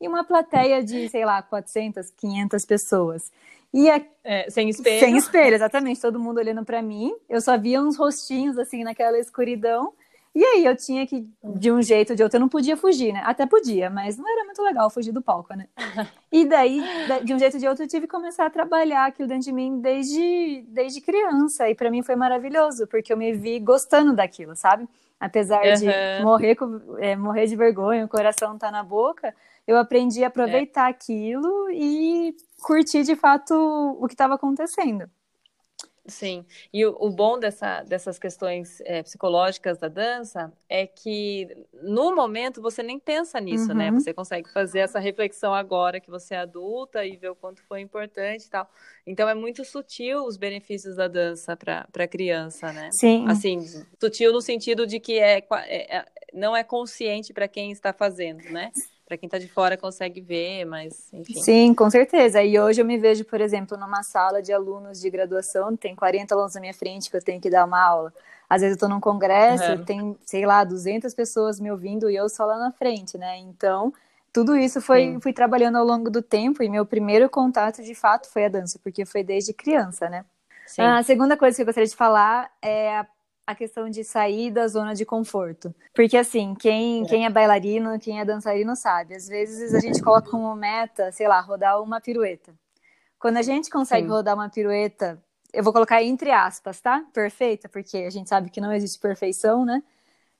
e 0.00 0.08
uma 0.08 0.24
plateia 0.24 0.82
de, 0.82 1.08
sei 1.10 1.26
lá, 1.26 1.42
400, 1.42 2.10
500 2.10 2.64
pessoas. 2.64 3.30
E 3.74 3.90
a... 3.90 4.00
é, 4.22 4.48
sem 4.48 4.68
espelho. 4.68 5.00
Sem 5.00 5.16
espelho, 5.16 5.54
exatamente. 5.56 6.00
Todo 6.00 6.20
mundo 6.20 6.38
olhando 6.38 6.64
para 6.64 6.80
mim. 6.80 7.12
Eu 7.28 7.40
só 7.40 7.58
via 7.58 7.82
uns 7.82 7.96
rostinhos, 7.96 8.56
assim, 8.56 8.84
naquela 8.84 9.18
escuridão. 9.18 9.92
E 10.32 10.44
aí 10.44 10.64
eu 10.64 10.76
tinha 10.76 11.06
que, 11.06 11.28
de 11.44 11.70
um 11.70 11.80
jeito 11.80 12.10
ou 12.10 12.16
de 12.16 12.22
outro, 12.22 12.36
eu 12.36 12.40
não 12.40 12.48
podia 12.48 12.76
fugir, 12.76 13.12
né? 13.12 13.22
Até 13.24 13.46
podia, 13.46 13.88
mas 13.88 14.18
não 14.18 14.28
era 14.28 14.44
muito 14.44 14.60
legal 14.62 14.90
fugir 14.90 15.12
do 15.12 15.22
palco, 15.22 15.54
né? 15.54 15.68
E 16.32 16.44
daí, 16.44 16.82
de 17.22 17.32
um 17.32 17.38
jeito 17.38 17.54
ou 17.54 17.60
de 17.60 17.68
outro, 17.68 17.84
eu 17.84 17.88
tive 17.88 18.08
que 18.08 18.12
começar 18.12 18.44
a 18.44 18.50
trabalhar 18.50 19.06
aquilo 19.06 19.28
dentro 19.28 19.44
de 19.44 19.52
mim 19.52 19.80
desde, 19.80 20.64
desde 20.66 21.00
criança. 21.00 21.70
E 21.70 21.76
para 21.76 21.88
mim 21.88 22.02
foi 22.02 22.16
maravilhoso, 22.16 22.88
porque 22.88 23.12
eu 23.12 23.16
me 23.16 23.32
vi 23.32 23.60
gostando 23.60 24.12
daquilo, 24.12 24.56
sabe? 24.56 24.88
Apesar 25.20 25.64
uhum. 25.64 25.74
de 25.74 26.24
morrer, 26.24 26.56
é, 26.98 27.14
morrer 27.14 27.46
de 27.46 27.54
vergonha, 27.54 28.04
o 28.04 28.08
coração 28.08 28.58
tá 28.58 28.68
na 28.72 28.82
boca, 28.82 29.32
eu 29.66 29.78
aprendi 29.78 30.24
a 30.24 30.26
aproveitar 30.26 30.88
é. 30.88 30.90
aquilo 30.90 31.70
e 31.70 32.34
curtir 32.64 33.02
de 33.02 33.14
fato 33.14 33.54
o 33.54 34.06
que 34.06 34.14
estava 34.14 34.34
acontecendo. 34.34 35.08
Sim, 36.06 36.44
e 36.70 36.84
o, 36.84 36.94
o, 37.00 37.10
bom 37.10 37.38
dessa, 37.38 37.82
dessas 37.82 38.18
questões 38.18 38.78
é, 38.82 39.02
psicológicas 39.02 39.78
da 39.78 39.88
dança 39.88 40.52
é 40.68 40.86
que 40.86 41.48
no 41.82 42.14
momento 42.14 42.60
você 42.60 42.82
nem 42.82 42.98
pensa 42.98 43.40
nisso, 43.40 43.72
né? 43.72 43.88
uhum. 43.88 43.94
né? 43.94 44.00
Você 44.00 44.12
consegue 44.12 44.52
fazer 44.52 44.80
essa 44.80 44.98
reflexão 44.98 45.54
agora 45.54 46.00
que 46.00 46.10
você 46.10 46.34
é 46.34 46.38
adulta 46.40 47.06
e 47.06 47.16
ver 47.16 47.30
o 47.30 47.34
quanto 47.34 47.62
foi 47.62 47.80
importante 47.80 48.44
e 48.44 48.50
tal. 48.50 48.68
Então 49.06 49.26
é 49.26 49.34
muito 49.34 49.64
sutil 49.64 50.26
os 50.26 50.36
benefícios 50.36 50.96
da 50.96 51.08
dança 51.08 51.56
para 51.56 51.86
a 51.98 52.08
criança, 52.08 52.70
né? 52.70 52.90
Sim. 52.92 53.24
Assim, 53.26 53.60
sutil 53.98 54.30
no 54.30 54.42
sentido 54.42 54.86
de 54.86 55.00
que 55.00 55.18
é, 55.18 55.38
é, 55.38 55.96
é 55.96 56.04
não 56.34 56.54
é 56.54 56.62
consciente 56.62 57.32
para 57.32 57.48
quem 57.48 57.70
está 57.70 57.94
fazendo, 57.94 58.42
né? 58.50 58.72
Para 59.06 59.18
quem 59.18 59.26
está 59.26 59.38
de 59.38 59.48
fora 59.48 59.76
consegue 59.76 60.20
ver, 60.20 60.64
mas 60.64 61.12
enfim. 61.12 61.40
Sim, 61.40 61.74
com 61.74 61.90
certeza. 61.90 62.42
E 62.42 62.58
hoje 62.58 62.80
eu 62.80 62.84
me 62.84 62.96
vejo, 62.96 63.24
por 63.24 63.40
exemplo, 63.40 63.76
numa 63.76 64.02
sala 64.02 64.40
de 64.40 64.52
alunos 64.52 65.00
de 65.00 65.10
graduação, 65.10 65.76
tem 65.76 65.94
40 65.94 66.34
alunos 66.34 66.54
na 66.54 66.60
minha 66.60 66.74
frente 66.74 67.10
que 67.10 67.16
eu 67.16 67.22
tenho 67.22 67.40
que 67.40 67.50
dar 67.50 67.64
uma 67.66 67.82
aula. 67.82 68.12
Às 68.48 68.62
vezes 68.62 68.72
eu 68.72 68.76
estou 68.76 68.88
num 68.88 69.00
congresso, 69.00 69.72
uhum. 69.72 69.84
tem, 69.84 70.16
sei 70.24 70.46
lá, 70.46 70.64
200 70.64 71.12
pessoas 71.14 71.60
me 71.60 71.70
ouvindo 71.70 72.10
e 72.10 72.16
eu 72.16 72.28
só 72.28 72.44
lá 72.46 72.58
na 72.58 72.72
frente, 72.72 73.18
né? 73.18 73.38
Então, 73.38 73.92
tudo 74.32 74.56
isso 74.56 74.80
foi 74.80 75.18
fui 75.20 75.32
trabalhando 75.32 75.76
ao 75.76 75.84
longo 75.84 76.10
do 76.10 76.22
tempo 76.22 76.62
e 76.62 76.68
meu 76.68 76.84
primeiro 76.84 77.28
contato 77.28 77.82
de 77.82 77.94
fato 77.94 78.28
foi 78.28 78.46
a 78.46 78.48
dança, 78.48 78.78
porque 78.82 79.04
foi 79.04 79.22
desde 79.22 79.52
criança, 79.52 80.08
né? 80.08 80.24
Sim. 80.66 80.82
A 80.82 81.02
segunda 81.02 81.36
coisa 81.36 81.56
que 81.56 81.62
eu 81.62 81.66
gostaria 81.66 81.88
de 81.88 81.94
falar 81.94 82.50
é 82.60 82.96
a 82.96 83.06
a 83.46 83.54
questão 83.54 83.90
de 83.90 84.02
sair 84.02 84.50
da 84.50 84.66
zona 84.66 84.94
de 84.94 85.04
conforto. 85.04 85.74
Porque, 85.94 86.16
assim, 86.16 86.54
quem, 86.54 87.02
é. 87.02 87.06
quem 87.06 87.26
é 87.26 87.30
bailarino, 87.30 87.98
quem 87.98 88.20
é 88.20 88.24
dançarino 88.24 88.74
sabe. 88.74 89.14
Às 89.14 89.28
vezes 89.28 89.74
a 89.74 89.80
gente 89.80 90.02
coloca 90.02 90.30
como 90.30 90.54
meta, 90.54 91.12
sei 91.12 91.28
lá, 91.28 91.40
rodar 91.40 91.80
uma 91.82 92.00
pirueta. 92.00 92.54
Quando 93.18 93.36
a 93.36 93.42
gente 93.42 93.70
consegue 93.70 94.06
Sim. 94.06 94.12
rodar 94.12 94.34
uma 94.34 94.48
pirueta, 94.48 95.22
eu 95.52 95.62
vou 95.62 95.72
colocar 95.72 96.02
entre 96.02 96.30
aspas, 96.30 96.80
tá? 96.80 97.04
Perfeita, 97.12 97.68
porque 97.68 97.98
a 97.98 98.10
gente 98.10 98.28
sabe 98.28 98.50
que 98.50 98.60
não 98.60 98.72
existe 98.72 98.98
perfeição, 98.98 99.64
né? 99.64 99.82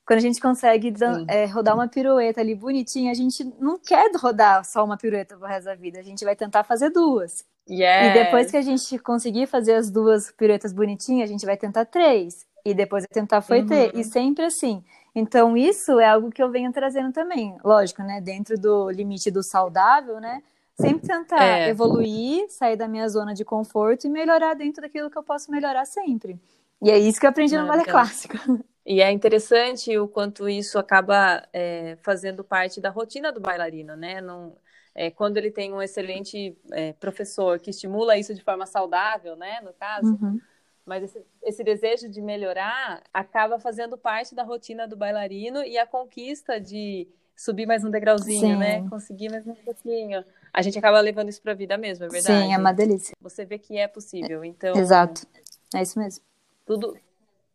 Quando 0.05 0.19
a 0.19 0.21
gente 0.21 0.39
consegue 0.39 0.93
é, 1.27 1.45
rodar 1.45 1.73
uma 1.73 1.87
pirueta 1.87 2.39
ali 2.39 2.53
bonitinha, 2.53 3.09
a 3.09 3.15
gente 3.15 3.43
não 3.59 3.79
quer 3.79 4.11
rodar 4.15 4.63
só 4.63 4.85
uma 4.85 4.97
pirueta 4.97 5.35
pro 5.35 5.47
resto 5.47 5.65
da 5.65 5.73
vida, 5.73 5.99
a 5.99 6.03
gente 6.03 6.23
vai 6.23 6.35
tentar 6.35 6.63
fazer 6.63 6.91
duas. 6.91 7.43
Yes. 7.67 8.11
E 8.11 8.13
depois 8.13 8.51
que 8.51 8.57
a 8.57 8.61
gente 8.61 8.99
conseguir 8.99 9.47
fazer 9.47 9.73
as 9.73 9.89
duas 9.89 10.31
piruetas 10.31 10.71
bonitinhas, 10.71 11.27
a 11.27 11.31
gente 11.31 11.45
vai 11.45 11.57
tentar 11.57 11.85
três 11.85 12.45
e 12.65 12.73
depois 12.73 13.05
tentar 13.05 13.41
foi 13.41 13.61
uhum. 13.61 13.67
ter, 13.67 13.95
e 13.95 14.03
sempre 14.03 14.43
assim. 14.43 14.83
Então, 15.13 15.55
isso 15.55 15.99
é 15.99 16.09
algo 16.09 16.31
que 16.31 16.43
eu 16.43 16.49
venho 16.49 16.73
trazendo 16.73 17.13
também, 17.13 17.55
lógico, 17.63 18.01
né? 18.01 18.19
Dentro 18.19 18.59
do 18.59 18.89
limite 18.89 19.29
do 19.31 19.43
saudável, 19.43 20.19
né? 20.19 20.41
Sempre 20.73 21.07
tentar 21.07 21.41
é. 21.41 21.69
evoluir, 21.69 22.49
sair 22.49 22.75
da 22.75 22.87
minha 22.87 23.07
zona 23.07 23.33
de 23.33 23.45
conforto 23.45 24.07
e 24.07 24.09
melhorar 24.09 24.55
dentro 24.55 24.81
daquilo 24.81 25.09
que 25.09 25.17
eu 25.17 25.23
posso 25.23 25.49
melhorar 25.49 25.85
sempre. 25.85 26.37
E 26.81 26.89
é 26.89 26.97
isso 26.97 27.17
que 27.17 27.25
eu 27.25 27.29
aprendi 27.29 27.57
no 27.57 27.65
balé 27.67 27.83
então... 27.83 27.93
clássico. 27.93 28.35
E 28.87 29.01
é 29.01 29.11
interessante 29.11 29.97
o 29.97 30.07
quanto 30.07 30.47
isso 30.47 30.77
acaba 30.77 31.43
é, 31.51 31.97
fazendo 32.03 32.43
parte 32.43 32.79
da 32.79 32.91
rotina 32.91 33.31
do 33.31 33.39
bailarino, 33.39 33.95
né? 33.95 34.21
Não, 34.21 34.55
é, 34.93 35.09
quando 35.09 35.37
ele 35.37 35.49
tem 35.49 35.73
um 35.73 35.81
excelente 35.81 36.55
é, 36.71 36.93
professor 36.93 37.59
que 37.59 37.71
estimula 37.71 38.15
isso 38.15 38.35
de 38.35 38.43
forma 38.43 38.67
saudável, 38.67 39.35
né? 39.35 39.59
No 39.61 39.73
caso, 39.73 40.15
uhum. 40.21 40.39
Mas 40.85 41.03
esse, 41.03 41.25
esse, 41.41 41.63
desejo 41.63 42.07
de 42.07 42.21
melhorar 42.21 43.01
acaba 43.13 43.59
fazendo 43.59 43.97
parte 43.97 44.35
da 44.35 44.43
rotina 44.43 44.87
do 44.87 44.95
bailarino 44.95 45.63
e 45.63 45.77
a 45.77 45.87
conquista 45.87 46.59
de 46.59 47.07
subir 47.35 47.65
mais 47.65 47.83
um 47.83 47.89
degrauzinho, 47.89 48.57
né? 48.57 48.75
Sim. 48.75 48.81
né? 48.83 48.89
Conseguir 48.89 49.29
mais 49.29 49.47
um 49.47 49.55
pouquinho. 49.55 50.23
A 50.53 50.61
gente 50.61 50.77
acaba 50.77 50.99
levando 51.01 51.29
isso 51.29 51.41
para 51.41 51.53
a 51.53 51.55
vida 51.55 51.77
mesmo, 51.77 52.05
é 52.05 52.07
verdade? 52.07 52.45
Sim, 52.45 52.53
é 52.53 52.57
uma 52.57 52.71
delícia. 52.71 53.15
Você 53.19 53.43
vê 53.45 53.57
que 53.57 53.77
é 53.77 53.87
possível, 53.87 54.45
então. 54.45 54.75
Exato. 54.75 55.25
É 55.73 55.81
isso 55.81 55.99
mesmo. 55.99 56.23
Tudo, 56.65 56.95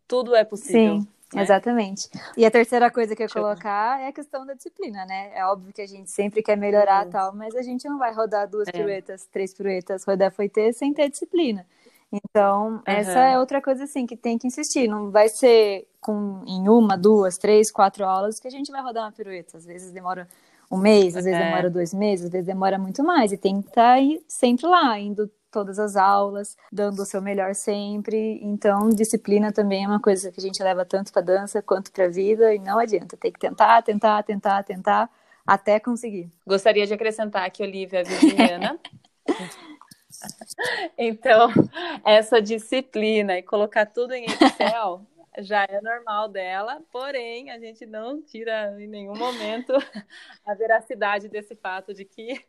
tudo 0.07 0.35
é 0.35 0.45
possível. 0.45 1.01
Sim. 1.01 1.09
Né? 1.33 1.43
Exatamente. 1.43 2.11
E 2.37 2.45
a 2.45 2.51
terceira 2.51 2.91
coisa 2.91 3.15
que 3.15 3.23
eu 3.23 3.27
ia 3.29 3.33
colocar 3.33 4.01
é 4.01 4.09
a 4.09 4.13
questão 4.13 4.45
da 4.45 4.55
disciplina, 4.55 5.07
né? 5.07 5.31
É 5.35 5.47
óbvio 5.47 5.73
que 5.73 5.81
a 5.81 5.87
gente 5.87 6.11
sempre 6.11 6.43
quer 6.43 6.57
melhorar 6.57 7.07
uhum. 7.07 7.13
tal, 7.13 7.35
mas 7.35 7.55
a 7.55 7.63
gente 7.63 7.89
não 7.89 7.99
vai 7.99 8.13
rodar 8.13 8.49
duas 8.49 8.67
é. 8.67 8.73
piruetas, 8.73 9.27
três 9.27 9.55
piruetas, 9.55 10.05
rodar 10.05 10.33
foi 10.33 10.49
ter 10.49 10.73
sem 10.73 10.93
ter 10.93 11.09
disciplina. 11.09 11.65
Então, 12.13 12.73
uhum. 12.73 12.83
essa 12.87 13.21
é 13.21 13.39
outra 13.39 13.63
coisa 13.63 13.85
assim 13.85 14.07
que 14.07 14.17
tem 14.17 14.37
que 14.37 14.47
insistir. 14.47 14.89
Não 14.89 15.11
vai 15.11 15.29
ser 15.29 15.87
com 16.01 16.43
em 16.47 16.69
uma, 16.69 16.97
duas, 16.97 17.39
três, 17.39 17.71
quatro 17.71 18.05
aulas 18.05 18.41
que 18.41 18.49
a 18.49 18.51
gente 18.51 18.73
vai 18.73 18.83
rodar 18.83 19.05
uma 19.05 19.13
pirueta. 19.13 19.57
Às 19.57 19.65
vezes 19.65 19.93
demora 19.93 20.29
um 20.71 20.77
mês, 20.77 21.17
às 21.17 21.25
vezes 21.25 21.41
é. 21.41 21.45
demora 21.45 21.71
dois 21.71 21.93
meses, 21.95 22.27
às 22.27 22.33
vezes 22.33 22.47
demora 22.47 22.79
muito 22.79 23.05
mais. 23.05 23.33
E 23.33 23.37
tem 23.37 23.63
que 23.63 23.69
estar 23.69 23.99
tá 23.99 24.03
sempre 24.27 24.67
lá, 24.67 24.99
indo 24.99 25.31
todas 25.51 25.79
as 25.79 25.97
aulas, 25.97 26.57
dando 26.73 27.03
o 27.03 27.07
seu 27.07 27.21
melhor 27.21 27.55
sempre. 27.55 28.39
Então, 28.43 28.89
disciplina 28.89 29.53
também 29.53 29.85
é 29.85 29.87
uma 29.87 30.01
coisa 30.01 30.31
que 30.31 30.41
a 30.41 30.43
gente 30.43 30.63
leva 30.63 30.85
tanto 30.85 31.13
para 31.13 31.23
dança 31.23 31.63
quanto 31.63 31.93
para 31.93 32.05
a 32.05 32.09
vida 32.09 32.55
e 32.55 32.59
não 32.59 32.79
adianta. 32.79 33.17
Tem 33.17 33.33
que 33.33 33.39
tentar, 33.39 33.83
tentar, 33.83 34.23
tentar, 34.23 34.63
tentar 34.63 35.11
até 35.47 35.81
conseguir. 35.81 36.31
Gostaria 36.47 36.87
de 36.87 36.95
acrescentar 36.95 37.51
que 37.51 37.63
Olivia 37.63 38.05
Virginiana. 38.05 38.79
Então, 40.99 41.49
essa 42.05 42.41
disciplina 42.41 43.39
e 43.39 43.43
colocar 43.43 43.87
tudo 43.87 44.13
em 44.13 44.25
Excel 44.25 45.07
já 45.39 45.65
é 45.65 45.81
normal 45.81 46.29
dela, 46.29 46.83
porém, 46.93 47.51
a 47.51 47.59
gente 47.59 47.87
não 47.87 48.21
tira 48.21 48.77
em 48.79 48.87
nenhum 48.87 49.17
momento 49.17 49.73
a 50.45 50.55
veracidade 50.55 51.29
desse 51.29 51.55
fato 51.55 51.95
de 51.95 52.05
que 52.05 52.45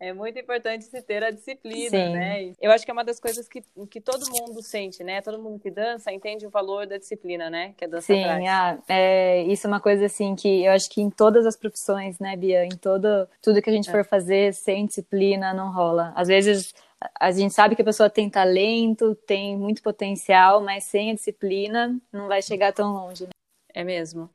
É 0.00 0.12
muito 0.12 0.38
importante 0.38 0.84
se 0.84 1.02
ter 1.02 1.24
a 1.24 1.30
disciplina, 1.32 1.90
Sim. 1.90 2.12
né? 2.12 2.52
Eu 2.60 2.70
acho 2.70 2.84
que 2.84 2.90
é 2.90 2.94
uma 2.94 3.04
das 3.04 3.18
coisas 3.18 3.48
que, 3.48 3.64
que 3.90 4.00
todo 4.00 4.30
mundo 4.30 4.62
sente, 4.62 5.02
né? 5.02 5.20
Todo 5.20 5.42
mundo 5.42 5.58
que 5.58 5.72
dança 5.72 6.12
entende 6.12 6.46
o 6.46 6.50
valor 6.50 6.86
da 6.86 6.98
disciplina, 6.98 7.50
né? 7.50 7.74
Que 7.76 7.84
a 7.84 7.88
dança 7.88 8.06
Sim, 8.06 8.22
traz. 8.22 8.44
Ah, 8.48 8.78
é, 8.88 9.42
isso 9.42 9.66
é 9.66 9.68
uma 9.68 9.80
coisa 9.80 10.06
assim 10.06 10.36
que 10.36 10.64
eu 10.64 10.70
acho 10.70 10.88
que 10.88 11.00
em 11.00 11.10
todas 11.10 11.44
as 11.44 11.56
profissões, 11.56 12.20
né, 12.20 12.36
Bia? 12.36 12.64
Em 12.64 12.76
todo, 12.76 13.28
tudo 13.42 13.60
que 13.60 13.68
a 13.68 13.72
gente 13.72 13.88
é. 13.88 13.92
for 13.92 14.04
fazer 14.04 14.54
sem 14.54 14.86
disciplina 14.86 15.52
não 15.52 15.72
rola. 15.72 16.12
Às 16.14 16.28
vezes 16.28 16.72
a 17.18 17.30
gente 17.30 17.54
sabe 17.54 17.76
que 17.76 17.82
a 17.82 17.84
pessoa 17.84 18.10
tem 18.10 18.28
talento, 18.28 19.14
tem 19.14 19.56
muito 19.56 19.82
potencial, 19.82 20.60
mas 20.60 20.84
sem 20.84 21.10
a 21.10 21.14
disciplina 21.14 21.96
não 22.12 22.26
vai 22.26 22.42
chegar 22.42 22.72
tão 22.72 22.92
longe. 22.92 23.24
Né? 23.24 23.30
É 23.74 23.84
mesmo. 23.84 24.28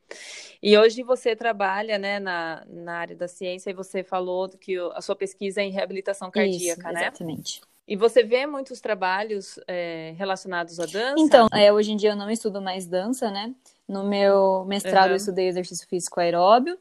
E 0.62 0.78
hoje 0.78 1.02
você 1.02 1.36
trabalha 1.36 1.98
né, 1.98 2.18
na, 2.18 2.64
na 2.66 2.96
área 2.96 3.16
da 3.16 3.28
ciência 3.28 3.70
e 3.70 3.74
você 3.74 4.02
falou 4.02 4.48
que 4.48 4.78
a 4.94 5.00
sua 5.00 5.14
pesquisa 5.14 5.60
é 5.60 5.64
em 5.64 5.70
reabilitação 5.70 6.30
cardíaca, 6.30 6.88
Isso, 6.88 6.92
né? 6.92 7.00
Exatamente. 7.02 7.60
E 7.86 7.96
você 7.96 8.22
vê 8.22 8.46
muitos 8.46 8.80
trabalhos 8.80 9.60
é, 9.68 10.14
relacionados 10.16 10.80
à 10.80 10.86
dança? 10.86 11.16
Então, 11.18 11.46
é, 11.52 11.70
hoje 11.70 11.92
em 11.92 11.96
dia 11.96 12.10
eu 12.10 12.16
não 12.16 12.30
estudo 12.30 12.62
mais 12.62 12.86
dança, 12.86 13.30
né? 13.30 13.54
No 13.86 14.04
meu 14.04 14.64
mestrado 14.64 15.06
uhum. 15.06 15.10
eu 15.10 15.16
estudei 15.16 15.48
exercício 15.48 15.86
físico 15.86 16.18
aeróbio. 16.18 16.78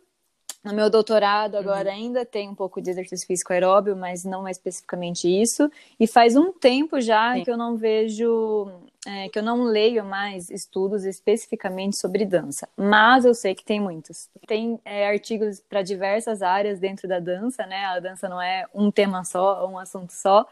No 0.63 0.74
meu 0.74 0.89
doutorado, 0.89 1.58
agora 1.58 1.89
uhum. 1.89 1.96
ainda 1.96 2.25
tem 2.25 2.48
um 2.48 2.55
pouco 2.55 2.82
de 2.82 2.89
exercício 2.89 3.27
físico 3.27 3.51
aeróbio, 3.51 3.98
mas 3.98 4.24
não 4.24 4.48
é 4.48 4.51
especificamente 4.51 5.27
isso. 5.27 5.70
E 6.00 6.08
faz 6.08 6.38
um 6.38 6.53
tempo 6.53 7.01
já 7.01 7.34
Sim. 7.34 7.43
que 7.43 7.51
eu 7.51 7.58
não 7.58 7.75
vejo, 7.75 8.72
é, 9.05 9.27
que 9.27 9.38
eu 9.38 9.43
não 9.43 9.63
leio 9.63 10.05
mais 10.05 10.50
estudos 10.50 11.03
especificamente 11.03 11.98
sobre 11.98 12.24
dança. 12.24 12.70
Mas 12.77 13.25
eu 13.25 13.34
sei 13.34 13.53
que 13.53 13.65
tem 13.65 13.82
muitos. 13.82 14.29
Tem 14.48 14.79
é, 14.86 15.10
artigos 15.10 15.60
para 15.60 15.82
diversas 15.82 16.41
áreas 16.41 16.79
dentro 16.79 17.10
da 17.10 17.20
dança, 17.20 17.65
né? 17.65 17.84
A 17.88 18.00
dança 18.00 18.29
não 18.29 18.41
é 18.41 18.65
um 18.74 18.89
tema 18.89 19.25
só, 19.25 19.67
um 19.67 19.77
assunto 19.77 20.13
só. 20.13 20.48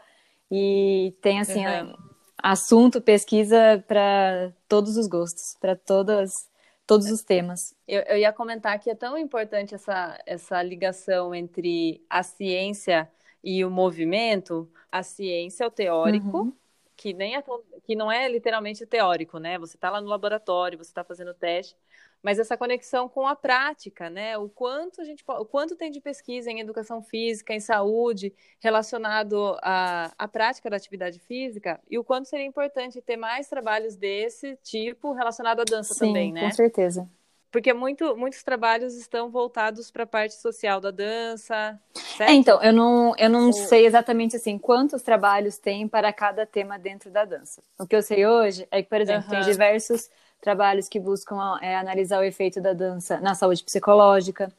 E 0.50 1.14
tem, 1.22 1.40
assim, 1.40 1.66
uhum. 1.66 1.96
assunto, 2.36 3.00
pesquisa 3.00 3.82
para 3.88 4.52
todos 4.68 4.98
os 4.98 5.06
gostos, 5.06 5.56
para 5.58 5.74
todas 5.74 6.51
todos 6.86 7.10
os 7.10 7.22
temas. 7.22 7.74
Eu, 7.86 8.02
eu, 8.02 8.16
ia 8.18 8.32
comentar 8.32 8.78
que 8.78 8.90
é 8.90 8.94
tão 8.94 9.16
importante 9.16 9.74
essa, 9.74 10.18
essa 10.26 10.62
ligação 10.62 11.34
entre 11.34 12.04
a 12.08 12.22
ciência 12.22 13.10
e 13.42 13.64
o 13.64 13.70
movimento. 13.70 14.70
A 14.90 15.02
ciência 15.02 15.64
é 15.64 15.66
o 15.66 15.70
teórico, 15.70 16.38
uhum. 16.38 16.52
que 16.96 17.12
nem 17.12 17.36
é, 17.36 17.44
que 17.84 17.96
não 17.96 18.10
é 18.10 18.28
literalmente 18.28 18.84
teórico, 18.86 19.38
né? 19.38 19.58
Você 19.58 19.76
está 19.76 19.90
lá 19.90 20.00
no 20.00 20.08
laboratório, 20.08 20.78
você 20.78 20.90
está 20.90 21.04
fazendo 21.04 21.34
teste, 21.34 21.76
mas 22.22 22.38
essa 22.38 22.56
conexão 22.56 23.08
com 23.08 23.26
a 23.26 23.34
prática, 23.34 24.08
né? 24.08 24.38
O 24.38 24.48
quanto 24.48 25.00
a 25.00 25.04
gente, 25.04 25.24
o 25.26 25.44
quanto 25.44 25.74
tem 25.74 25.90
de 25.90 26.00
pesquisa 26.00 26.50
em 26.50 26.60
educação 26.60 27.02
física, 27.02 27.52
em 27.52 27.60
saúde, 27.60 28.32
relacionado 28.60 29.56
à, 29.60 30.12
à 30.16 30.28
prática 30.28 30.70
da 30.70 30.76
atividade 30.76 31.18
física, 31.18 31.80
e 31.90 31.98
o 31.98 32.04
quanto 32.04 32.28
seria 32.28 32.46
importante 32.46 33.02
ter 33.02 33.16
mais 33.16 33.48
trabalhos 33.48 33.96
desse 33.96 34.56
tipo 34.62 35.12
relacionado 35.12 35.60
à 35.60 35.64
dança 35.64 35.94
Sim, 35.94 36.06
também, 36.06 36.32
né? 36.32 36.42
Com 36.42 36.52
certeza. 36.52 37.10
Porque 37.50 37.74
muito, 37.74 38.16
muitos 38.16 38.42
trabalhos 38.42 38.96
estão 38.96 39.30
voltados 39.30 39.90
para 39.90 40.04
a 40.04 40.06
parte 40.06 40.34
social 40.36 40.80
da 40.80 40.90
dança. 40.90 41.78
É, 42.18 42.32
então, 42.32 42.62
eu 42.62 42.72
não, 42.72 43.14
eu 43.18 43.28
não 43.28 43.48
Ou... 43.48 43.52
sei 43.52 43.84
exatamente 43.84 44.36
assim 44.36 44.56
quantos 44.56 45.02
trabalhos 45.02 45.58
tem 45.58 45.86
para 45.86 46.10
cada 46.14 46.46
tema 46.46 46.78
dentro 46.78 47.10
da 47.10 47.26
dança. 47.26 47.62
O 47.78 47.86
que 47.86 47.94
eu 47.94 48.00
sei 48.00 48.26
hoje 48.26 48.66
é 48.70 48.82
que, 48.82 48.88
por 48.88 49.02
exemplo, 49.02 49.24
uhum. 49.24 49.30
tem 49.30 49.42
diversos 49.42 50.08
trabalhos 50.42 50.88
que 50.88 50.98
buscam 50.98 51.56
é, 51.62 51.76
analisar 51.76 52.20
o 52.20 52.24
efeito 52.24 52.60
da 52.60 52.74
dança 52.74 53.18
na 53.20 53.34
saúde 53.34 53.62
psicológica. 53.62 54.52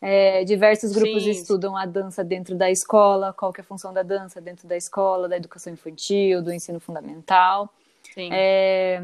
É, 0.00 0.44
diversos 0.44 0.92
grupos 0.92 1.22
Sim. 1.22 1.30
estudam 1.30 1.76
a 1.76 1.86
dança 1.86 2.22
dentro 2.22 2.54
da 2.54 2.70
escola, 2.70 3.32
qual 3.32 3.52
que 3.52 3.60
é 3.60 3.62
a 3.62 3.64
função 3.64 3.92
da 3.94 4.02
dança 4.02 4.40
dentro 4.40 4.68
da 4.68 4.76
escola, 4.76 5.28
da 5.28 5.36
educação 5.36 5.72
infantil, 5.72 6.42
do 6.42 6.52
ensino 6.52 6.78
fundamental. 6.78 7.72
É, 8.16 9.00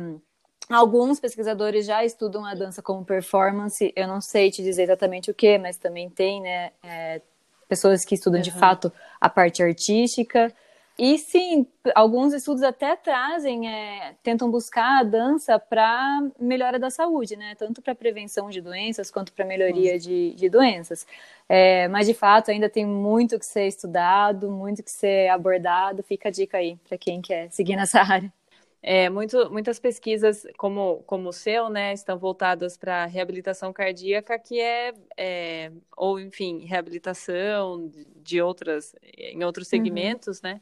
alguns 0.68 1.18
pesquisadores 1.18 1.86
já 1.86 2.04
estudam 2.04 2.44
a 2.44 2.54
dança 2.54 2.82
como 2.82 3.04
performance. 3.04 3.90
Eu 3.96 4.06
não 4.06 4.20
sei 4.20 4.50
te 4.50 4.62
dizer 4.62 4.82
exatamente 4.82 5.30
o 5.30 5.34
que, 5.34 5.56
mas 5.56 5.78
também 5.78 6.10
tem, 6.10 6.42
né? 6.42 6.72
É, 6.82 7.22
pessoas 7.66 8.04
que 8.04 8.14
estudam 8.14 8.38
uhum. 8.38 8.44
de 8.44 8.52
fato 8.52 8.92
a 9.18 9.30
parte 9.30 9.62
artística. 9.62 10.52
E 10.98 11.16
sim, 11.16 11.64
alguns 11.94 12.34
estudos 12.34 12.60
até 12.64 12.96
trazem, 12.96 13.68
é, 13.68 14.16
tentam 14.20 14.50
buscar 14.50 14.98
a 15.00 15.04
dança 15.04 15.56
para 15.56 16.20
melhora 16.40 16.76
da 16.76 16.90
saúde, 16.90 17.36
né? 17.36 17.54
Tanto 17.54 17.80
para 17.80 17.94
prevenção 17.94 18.50
de 18.50 18.60
doenças 18.60 19.08
quanto 19.08 19.32
para 19.32 19.44
melhoria 19.44 19.96
de, 19.96 20.34
de 20.34 20.50
doenças. 20.50 21.06
É, 21.48 21.86
mas 21.86 22.06
de 22.08 22.14
fato 22.14 22.50
ainda 22.50 22.68
tem 22.68 22.84
muito 22.84 23.38
que 23.38 23.46
ser 23.46 23.68
estudado, 23.68 24.50
muito 24.50 24.82
que 24.82 24.90
ser 24.90 25.28
abordado. 25.28 26.02
Fica 26.02 26.30
a 26.30 26.32
dica 26.32 26.58
aí 26.58 26.76
para 26.88 26.98
quem 26.98 27.22
quer 27.22 27.48
seguir 27.52 27.76
nessa 27.76 28.00
área. 28.02 28.32
É, 28.82 29.10
muito, 29.10 29.50
muitas 29.50 29.78
pesquisas 29.80 30.46
como, 30.56 31.02
como 31.04 31.30
o 31.30 31.32
seu, 31.32 31.68
né, 31.68 31.92
estão 31.92 32.16
voltadas 32.16 32.76
para 32.76 33.06
reabilitação 33.06 33.72
cardíaca, 33.72 34.38
que 34.38 34.60
é, 34.60 34.94
é, 35.16 35.72
ou 35.96 36.20
enfim, 36.20 36.64
reabilitação 36.64 37.90
de 38.16 38.40
outras, 38.40 38.94
em 39.02 39.42
outros 39.42 39.66
uhum. 39.66 39.70
segmentos, 39.70 40.38
uhum. 40.38 40.50
né? 40.50 40.60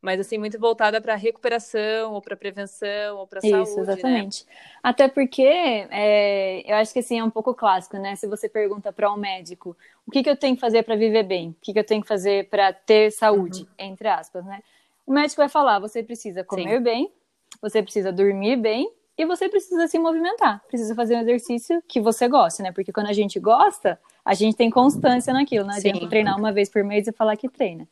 mas 0.00 0.20
assim 0.20 0.38
muito 0.38 0.58
voltada 0.58 1.00
para 1.00 1.14
recuperação 1.14 2.12
ou 2.12 2.20
para 2.20 2.36
prevenção 2.36 3.16
ou 3.16 3.26
para 3.26 3.40
saúde. 3.40 3.62
Isso, 3.62 3.76
né? 3.76 3.82
exatamente. 3.82 4.46
Né? 4.46 4.52
Até 4.82 5.08
porque 5.08 5.42
é, 5.42 6.70
eu 6.70 6.76
acho 6.76 6.92
que 6.92 7.00
assim 7.00 7.18
é 7.18 7.24
um 7.24 7.30
pouco 7.30 7.54
clássico, 7.54 7.96
né? 7.96 8.14
Se 8.14 8.26
você 8.26 8.48
pergunta 8.48 8.92
para 8.92 9.12
um 9.12 9.16
médico 9.16 9.76
o 10.06 10.10
que, 10.10 10.22
que 10.22 10.30
eu 10.30 10.36
tenho 10.36 10.54
que 10.54 10.60
fazer 10.60 10.82
para 10.82 10.94
viver 10.94 11.24
bem, 11.24 11.50
o 11.50 11.56
que, 11.60 11.72
que 11.72 11.78
eu 11.78 11.84
tenho 11.84 12.02
que 12.02 12.08
fazer 12.08 12.48
para 12.48 12.72
ter 12.72 13.10
saúde, 13.10 13.62
uhum. 13.62 13.68
entre 13.78 14.08
aspas, 14.08 14.44
né? 14.44 14.62
O 15.06 15.12
médico 15.12 15.40
vai 15.40 15.48
falar: 15.48 15.78
você 15.78 16.02
precisa 16.02 16.44
comer 16.44 16.76
Sim. 16.76 16.82
bem, 16.82 17.12
você 17.60 17.82
precisa 17.82 18.12
dormir 18.12 18.56
bem 18.56 18.90
e 19.18 19.24
você 19.24 19.48
precisa 19.48 19.88
se 19.88 19.98
movimentar, 19.98 20.62
precisa 20.68 20.94
fazer 20.94 21.16
um 21.16 21.20
exercício 21.20 21.82
que 21.88 22.00
você 22.00 22.28
goste, 22.28 22.62
né? 22.62 22.70
Porque 22.70 22.92
quando 22.92 23.08
a 23.08 23.12
gente 23.12 23.40
gosta, 23.40 23.98
a 24.24 24.34
gente 24.34 24.56
tem 24.56 24.70
constância 24.70 25.32
naquilo, 25.32 25.66
não 25.66 25.74
adianta 25.74 26.00
Sim. 26.00 26.08
treinar 26.08 26.38
uma 26.38 26.52
vez 26.52 26.68
por 26.68 26.84
mês 26.84 27.08
e 27.08 27.12
falar 27.12 27.36
que 27.36 27.48
treina. 27.48 27.88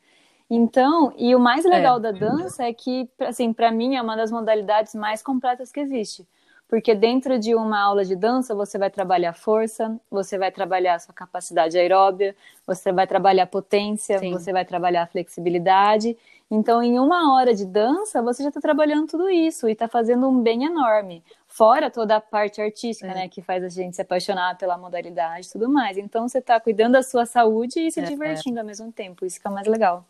Então, 0.49 1.11
e 1.17 1.33
o 1.35 1.39
mais 1.39 1.65
legal 1.65 1.97
é. 1.97 1.99
da 2.01 2.11
dança 2.11 2.63
é 2.63 2.73
que, 2.73 3.09
assim, 3.19 3.51
para 3.51 3.71
mim 3.71 3.95
é 3.95 4.01
uma 4.01 4.15
das 4.15 4.31
modalidades 4.31 4.93
mais 4.93 5.23
completas 5.23 5.71
que 5.71 5.79
existe. 5.79 6.27
Porque 6.67 6.95
dentro 6.95 7.37
de 7.37 7.53
uma 7.53 7.79
aula 7.79 8.03
de 8.03 8.15
dança, 8.15 8.55
você 8.55 8.77
vai 8.77 8.89
trabalhar 8.89 9.33
força, 9.33 9.99
você 10.09 10.37
vai 10.37 10.51
trabalhar 10.51 10.99
sua 10.99 11.13
capacidade 11.13 11.77
aeróbia, 11.77 12.35
você 12.65 12.91
vai 12.91 13.05
trabalhar 13.05 13.45
potência, 13.45 14.17
Sim. 14.17 14.31
você 14.31 14.51
vai 14.51 14.65
trabalhar 14.65 15.07
flexibilidade. 15.07 16.17
Então, 16.49 16.81
em 16.81 16.99
uma 16.99 17.33
hora 17.33 17.55
de 17.55 17.65
dança, 17.65 18.21
você 18.21 18.43
já 18.43 18.49
está 18.49 18.61
trabalhando 18.61 19.07
tudo 19.07 19.29
isso 19.29 19.67
e 19.67 19.71
está 19.71 19.87
fazendo 19.87 20.29
um 20.29 20.41
bem 20.41 20.63
enorme. 20.65 21.23
Fora 21.47 21.89
toda 21.89 22.17
a 22.17 22.21
parte 22.21 22.61
artística, 22.61 23.07
é. 23.07 23.13
né, 23.13 23.27
que 23.27 23.41
faz 23.41 23.63
a 23.63 23.69
gente 23.69 23.95
se 23.95 24.01
apaixonar 24.01 24.57
pela 24.57 24.77
modalidade 24.77 25.47
e 25.47 25.51
tudo 25.51 25.67
mais. 25.67 25.97
Então, 25.97 26.27
você 26.27 26.37
está 26.37 26.59
cuidando 26.59 26.93
da 26.93 27.03
sua 27.03 27.25
saúde 27.25 27.79
e 27.79 27.91
se 27.91 27.99
é, 27.99 28.03
divertindo 28.03 28.57
é. 28.57 28.61
ao 28.61 28.65
mesmo 28.65 28.91
tempo. 28.91 29.25
Isso 29.25 29.41
que 29.41 29.47
é 29.47 29.51
mais 29.51 29.67
legal. 29.67 30.05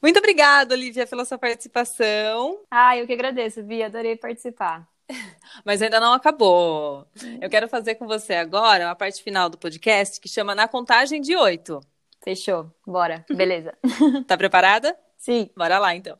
Muito 0.00 0.18
obrigada, 0.18 0.74
Olivia, 0.74 1.06
pela 1.06 1.24
sua 1.26 1.36
participação. 1.36 2.60
Ah, 2.70 2.96
eu 2.96 3.06
que 3.06 3.12
agradeço, 3.12 3.62
Bia. 3.62 3.86
Adorei 3.86 4.16
participar. 4.16 4.88
Mas 5.64 5.82
ainda 5.82 6.00
não 6.00 6.14
acabou. 6.14 7.06
Eu 7.40 7.50
quero 7.50 7.68
fazer 7.68 7.96
com 7.96 8.06
você 8.06 8.34
agora 8.34 8.90
a 8.90 8.94
parte 8.94 9.22
final 9.22 9.50
do 9.50 9.58
podcast 9.58 10.20
que 10.20 10.28
chama 10.28 10.54
Na 10.54 10.66
Contagem 10.66 11.20
de 11.20 11.36
Oito. 11.36 11.80
Fechou. 12.22 12.70
Bora. 12.86 13.24
Beleza. 13.28 13.74
tá 14.26 14.36
preparada? 14.36 14.96
Sim. 15.20 15.50
Bora 15.54 15.78
lá, 15.78 15.94
então. 15.94 16.18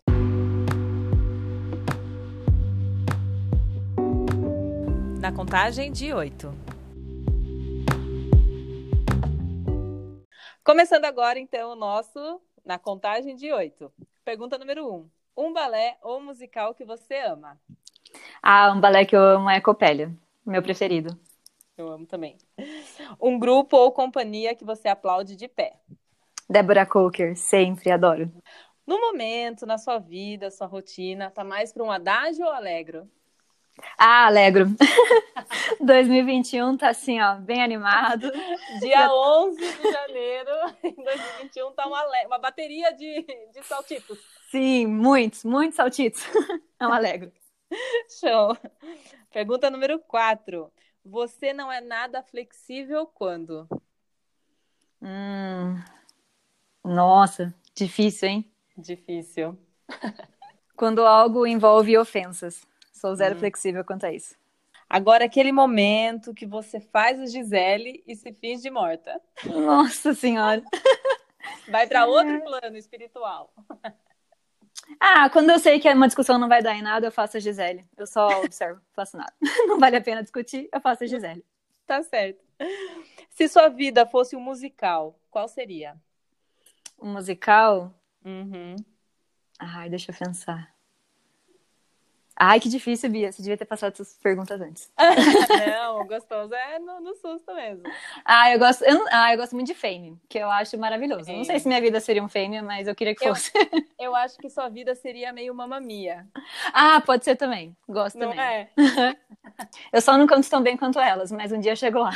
Na 5.18 5.32
contagem 5.32 5.90
de 5.90 6.12
oito. 6.12 6.52
Começando 10.62 11.06
agora, 11.06 11.38
então, 11.38 11.72
o 11.72 11.74
nosso 11.74 12.42
na 12.62 12.78
contagem 12.78 13.34
de 13.34 13.50
oito. 13.50 13.90
Pergunta 14.22 14.58
número 14.58 14.86
um. 14.86 15.08
Um 15.34 15.50
balé 15.50 15.96
ou 16.02 16.20
musical 16.20 16.74
que 16.74 16.84
você 16.84 17.20
ama? 17.20 17.58
Ah, 18.42 18.70
um 18.70 18.80
balé 18.80 19.06
que 19.06 19.16
eu 19.16 19.22
amo 19.22 19.48
é 19.48 19.62
Copélia, 19.62 20.14
meu 20.44 20.62
preferido. 20.62 21.18
Eu 21.74 21.88
amo 21.88 22.04
também. 22.04 22.36
Um 23.18 23.38
grupo 23.38 23.78
ou 23.78 23.92
companhia 23.92 24.54
que 24.54 24.64
você 24.64 24.88
aplaude 24.88 25.36
de 25.36 25.48
pé? 25.48 25.80
Débora 26.50 26.84
Coker, 26.84 27.34
sempre 27.36 27.90
adoro. 27.90 28.30
No 28.86 29.00
momento, 29.00 29.66
na 29.66 29.78
sua 29.78 29.98
vida, 29.98 30.50
sua 30.50 30.66
rotina, 30.66 31.30
tá 31.30 31.44
mais 31.44 31.72
para 31.72 31.84
um 31.84 31.90
adágio 31.90 32.44
ou 32.44 32.52
alegro? 32.52 33.08
Ah, 33.96 34.26
alegro. 34.26 34.66
2021 35.80 36.76
tá 36.76 36.90
assim, 36.90 37.20
ó, 37.20 37.36
bem 37.36 37.62
animado. 37.62 38.30
Dia 38.80 39.12
11 39.12 39.56
de 39.56 39.92
janeiro 39.92 40.50
de 40.82 41.02
2021 41.02 41.72
tá 41.72 41.86
uma, 41.86 42.04
uma 42.26 42.38
bateria 42.38 42.92
de, 42.92 43.22
de 43.52 43.62
saltitos. 43.62 44.18
Sim, 44.50 44.86
muitos, 44.86 45.44
muitos 45.44 45.76
saltitos. 45.76 46.22
É 46.78 46.86
um 46.86 46.92
alegro. 46.92 47.32
Show. 48.20 48.56
Pergunta 49.32 49.70
número 49.70 49.98
4. 50.00 50.70
Você 51.04 51.52
não 51.52 51.72
é 51.72 51.80
nada 51.80 52.22
flexível 52.22 53.06
quando? 53.06 53.66
Hum, 55.00 55.82
nossa, 56.84 57.54
Difícil, 57.74 58.28
hein? 58.28 58.52
Difícil. 58.80 59.58
Quando 60.76 61.04
algo 61.04 61.46
envolve 61.46 61.96
ofensas. 61.96 62.66
Sou 62.92 63.14
zero 63.14 63.36
hum. 63.36 63.38
flexível 63.38 63.84
quanto 63.84 64.04
a 64.06 64.12
isso. 64.12 64.34
Agora, 64.88 65.24
aquele 65.24 65.52
momento 65.52 66.34
que 66.34 66.44
você 66.44 66.80
faz 66.80 67.20
o 67.20 67.26
Gisele 67.26 68.02
e 68.06 68.16
se 68.16 68.32
finge 68.32 68.62
de 68.62 68.70
morta. 68.70 69.20
Nossa 69.46 70.12
Senhora! 70.14 70.62
Vai 71.68 71.86
para 71.86 72.06
outro 72.06 72.40
plano 72.42 72.76
espiritual. 72.76 73.52
Ah, 74.98 75.30
quando 75.30 75.50
eu 75.50 75.58
sei 75.58 75.78
que 75.78 75.88
uma 75.92 76.08
discussão 76.08 76.38
não 76.38 76.48
vai 76.48 76.62
dar 76.62 76.74
em 76.74 76.82
nada, 76.82 77.06
eu 77.06 77.12
faço 77.12 77.36
a 77.36 77.40
Gisele. 77.40 77.84
Eu 77.96 78.06
só 78.06 78.42
observo, 78.42 78.80
faço 78.92 79.16
nada. 79.16 79.32
Não 79.66 79.78
vale 79.78 79.96
a 79.96 80.00
pena 80.00 80.22
discutir, 80.22 80.68
eu 80.72 80.80
faço 80.80 81.04
a 81.04 81.06
Gisele. 81.06 81.44
Tá 81.86 82.02
certo. 82.02 82.44
Se 83.30 83.48
sua 83.48 83.68
vida 83.68 84.04
fosse 84.06 84.34
um 84.34 84.40
musical, 84.40 85.18
qual 85.30 85.46
seria? 85.48 85.96
Um 87.00 87.12
musical? 87.12 87.94
Uhum. 88.24 88.76
Ai, 89.60 89.90
deixa 89.90 90.12
eu 90.12 90.16
pensar. 90.18 90.74
Ai, 92.42 92.58
que 92.58 92.70
difícil, 92.70 93.10
Bia. 93.10 93.30
Você 93.30 93.42
devia 93.42 93.58
ter 93.58 93.66
passado 93.66 93.92
essas 93.92 94.16
perguntas 94.16 94.58
antes. 94.58 94.90
não, 94.96 96.06
gostoso 96.06 96.54
é 96.54 96.78
no, 96.78 96.98
no, 96.98 97.14
susto 97.14 97.52
mesmo. 97.54 97.82
Ah, 98.24 98.50
eu 98.50 98.58
gosto, 98.58 98.82
eu, 98.82 99.04
ah, 99.12 99.30
eu 99.34 99.36
gosto 99.36 99.54
muito 99.54 99.66
de 99.66 99.74
Fame, 99.74 100.18
que 100.26 100.38
eu 100.38 100.50
acho 100.50 100.78
maravilhoso. 100.78 101.30
Não 101.30 101.44
sei 101.44 101.58
se 101.58 101.68
minha 101.68 101.82
vida 101.82 102.00
seria 102.00 102.24
um 102.24 102.30
Fame, 102.30 102.62
mas 102.62 102.88
eu 102.88 102.94
queria 102.94 103.14
que 103.14 103.28
fosse. 103.28 103.52
Eu, 103.54 103.84
eu 104.08 104.16
acho 104.16 104.38
que 104.38 104.48
sua 104.48 104.70
vida 104.70 104.94
seria 104.94 105.34
meio 105.34 105.54
mamamia. 105.54 106.26
Ah, 106.72 107.02
pode 107.02 107.26
ser 107.26 107.36
também. 107.36 107.76
Gosto 107.86 108.18
não 108.18 108.30
também. 108.30 108.42
É? 108.42 108.70
eu 109.92 110.00
só 110.00 110.16
não 110.16 110.26
canto 110.26 110.48
tão 110.48 110.62
bem 110.62 110.78
quanto 110.78 110.98
elas, 110.98 111.30
mas 111.30 111.52
um 111.52 111.60
dia 111.60 111.72
eu 111.72 111.76
chego 111.76 111.98
lá. 111.98 112.12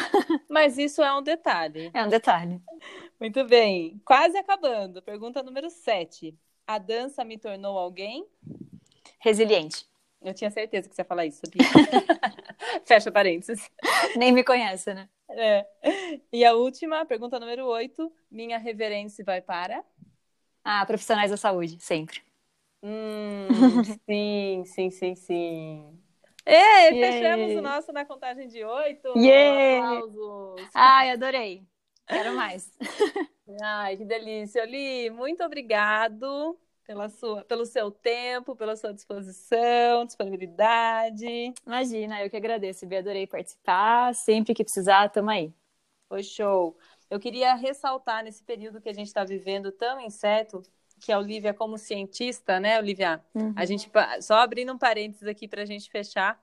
Mas 0.48 0.78
isso 0.78 1.02
é 1.02 1.12
um 1.14 1.22
detalhe. 1.22 1.90
É 1.92 2.02
um 2.02 2.08
detalhe. 2.08 2.62
Muito 3.20 3.44
bem. 3.44 4.00
Quase 4.06 4.38
acabando. 4.38 5.02
Pergunta 5.02 5.42
número 5.42 5.68
7. 5.68 6.34
A 6.66 6.78
dança 6.78 7.22
me 7.26 7.37
tornou 7.37 7.78
alguém? 7.78 8.26
Resiliente. 9.18 9.87
Eu 10.24 10.32
tinha 10.32 10.50
certeza 10.50 10.88
que 10.88 10.94
você 10.94 11.02
ia 11.02 11.04
falar 11.04 11.26
isso, 11.26 11.40
sabia? 11.44 11.66
Fecha 12.87 13.12
parênteses. 13.12 13.70
Nem 14.16 14.32
me 14.32 14.42
conhece, 14.42 14.94
né? 14.94 15.08
É. 15.28 15.66
E 16.32 16.44
a 16.44 16.54
última, 16.54 17.04
pergunta 17.04 17.38
número 17.38 17.66
8. 17.66 18.10
Minha 18.30 18.56
reverência 18.56 19.22
vai 19.24 19.42
para? 19.42 19.84
Ah, 20.64 20.84
profissionais 20.87 21.30
da 21.30 21.37
saúde, 21.37 21.76
sempre. 21.78 22.22
Hum, 22.82 23.48
sim, 24.08 24.64
sim, 24.64 24.90
sim, 24.90 25.14
sim. 25.14 25.98
É, 26.46 26.90
fechamos 26.90 27.56
o 27.56 27.62
nosso 27.62 27.92
na 27.92 28.04
contagem 28.04 28.48
de 28.48 28.64
oito. 28.64 29.08
Yeah. 29.16 29.98
Aplausos. 29.98 30.70
Ai, 30.74 31.10
adorei. 31.10 31.66
Quero 32.06 32.34
mais. 32.34 32.70
Ai, 33.62 33.96
que 33.96 34.04
delícia. 34.04 34.64
Li, 34.64 35.10
muito 35.10 35.42
obrigado 35.44 36.58
pela 36.87 37.09
sua, 37.09 37.44
pelo 37.44 37.64
seu 37.64 37.90
tempo, 37.90 38.55
pela 38.55 38.77
sua 38.77 38.92
disposição, 38.92 40.05
disponibilidade. 40.05 41.55
Imagina, 41.66 42.23
eu 42.23 42.31
que 42.31 42.37
agradeço, 42.37 42.87
Bia, 42.87 42.99
adorei 42.99 43.27
participar. 43.27 44.14
Sempre 44.14 44.55
que 44.55 44.64
precisar, 44.64 45.09
tamo 45.09 45.31
aí. 45.31 45.53
Foi 46.09 46.23
show. 46.23 46.77
Eu 47.11 47.18
queria 47.18 47.55
ressaltar 47.55 48.23
nesse 48.23 48.42
período 48.42 48.81
que 48.81 48.88
a 48.88 48.92
gente 48.92 49.07
está 49.07 49.25
vivendo 49.25 49.73
tão 49.73 50.01
incerto, 50.01 50.62
que 51.01 51.12
a 51.12 51.18
Olivia, 51.18 51.53
como 51.53 51.77
cientista, 51.77 52.61
né, 52.61 52.79
Olivia? 52.79 53.23
Uhum. 53.35 53.53
A 53.57 53.64
gente, 53.64 53.90
só 54.20 54.35
abrindo 54.35 54.73
um 54.73 54.79
parênteses 54.79 55.27
aqui 55.27 55.49
para 55.49 55.62
a 55.62 55.66
gente 55.66 55.90
fechar, 55.90 56.42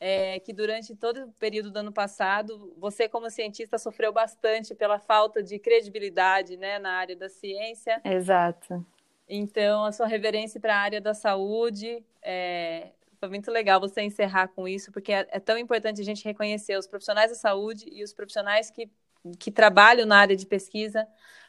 é, 0.00 0.40
que 0.40 0.52
durante 0.52 0.94
todo 0.96 1.24
o 1.24 1.32
período 1.32 1.70
do 1.70 1.78
ano 1.78 1.92
passado, 1.92 2.74
você, 2.76 3.08
como 3.08 3.30
cientista, 3.30 3.78
sofreu 3.78 4.12
bastante 4.12 4.74
pela 4.74 4.98
falta 4.98 5.42
de 5.42 5.58
credibilidade 5.58 6.56
né, 6.56 6.78
na 6.78 6.92
área 6.94 7.16
da 7.16 7.28
ciência. 7.28 8.00
Exato. 8.04 8.84
Então, 9.28 9.84
a 9.84 9.92
sua 9.92 10.06
reverência 10.06 10.60
para 10.60 10.76
a 10.76 10.80
área 10.80 11.00
da 11.00 11.14
saúde 11.14 12.04
é, 12.22 12.90
foi 13.18 13.28
muito 13.28 13.50
legal 13.50 13.80
você 13.80 14.02
encerrar 14.02 14.48
com 14.48 14.68
isso, 14.68 14.92
porque 14.92 15.12
é, 15.12 15.26
é, 15.30 15.40
tão 15.40 15.56
importante 15.56 16.00
a 16.00 16.04
gente 16.04 16.24
reconhecer 16.24 16.78
os 16.78 16.86
profissionais 16.86 17.30
da 17.30 17.36
saúde 17.36 17.86
e 17.90 18.04
os 18.04 18.12
profissionais 18.12 18.70
que, 18.70 18.90
que 19.38 19.50
trabalham 19.50 20.06
na 20.06 20.18
área 20.18 20.36
de 20.36 20.46
pesquisa 20.46 21.06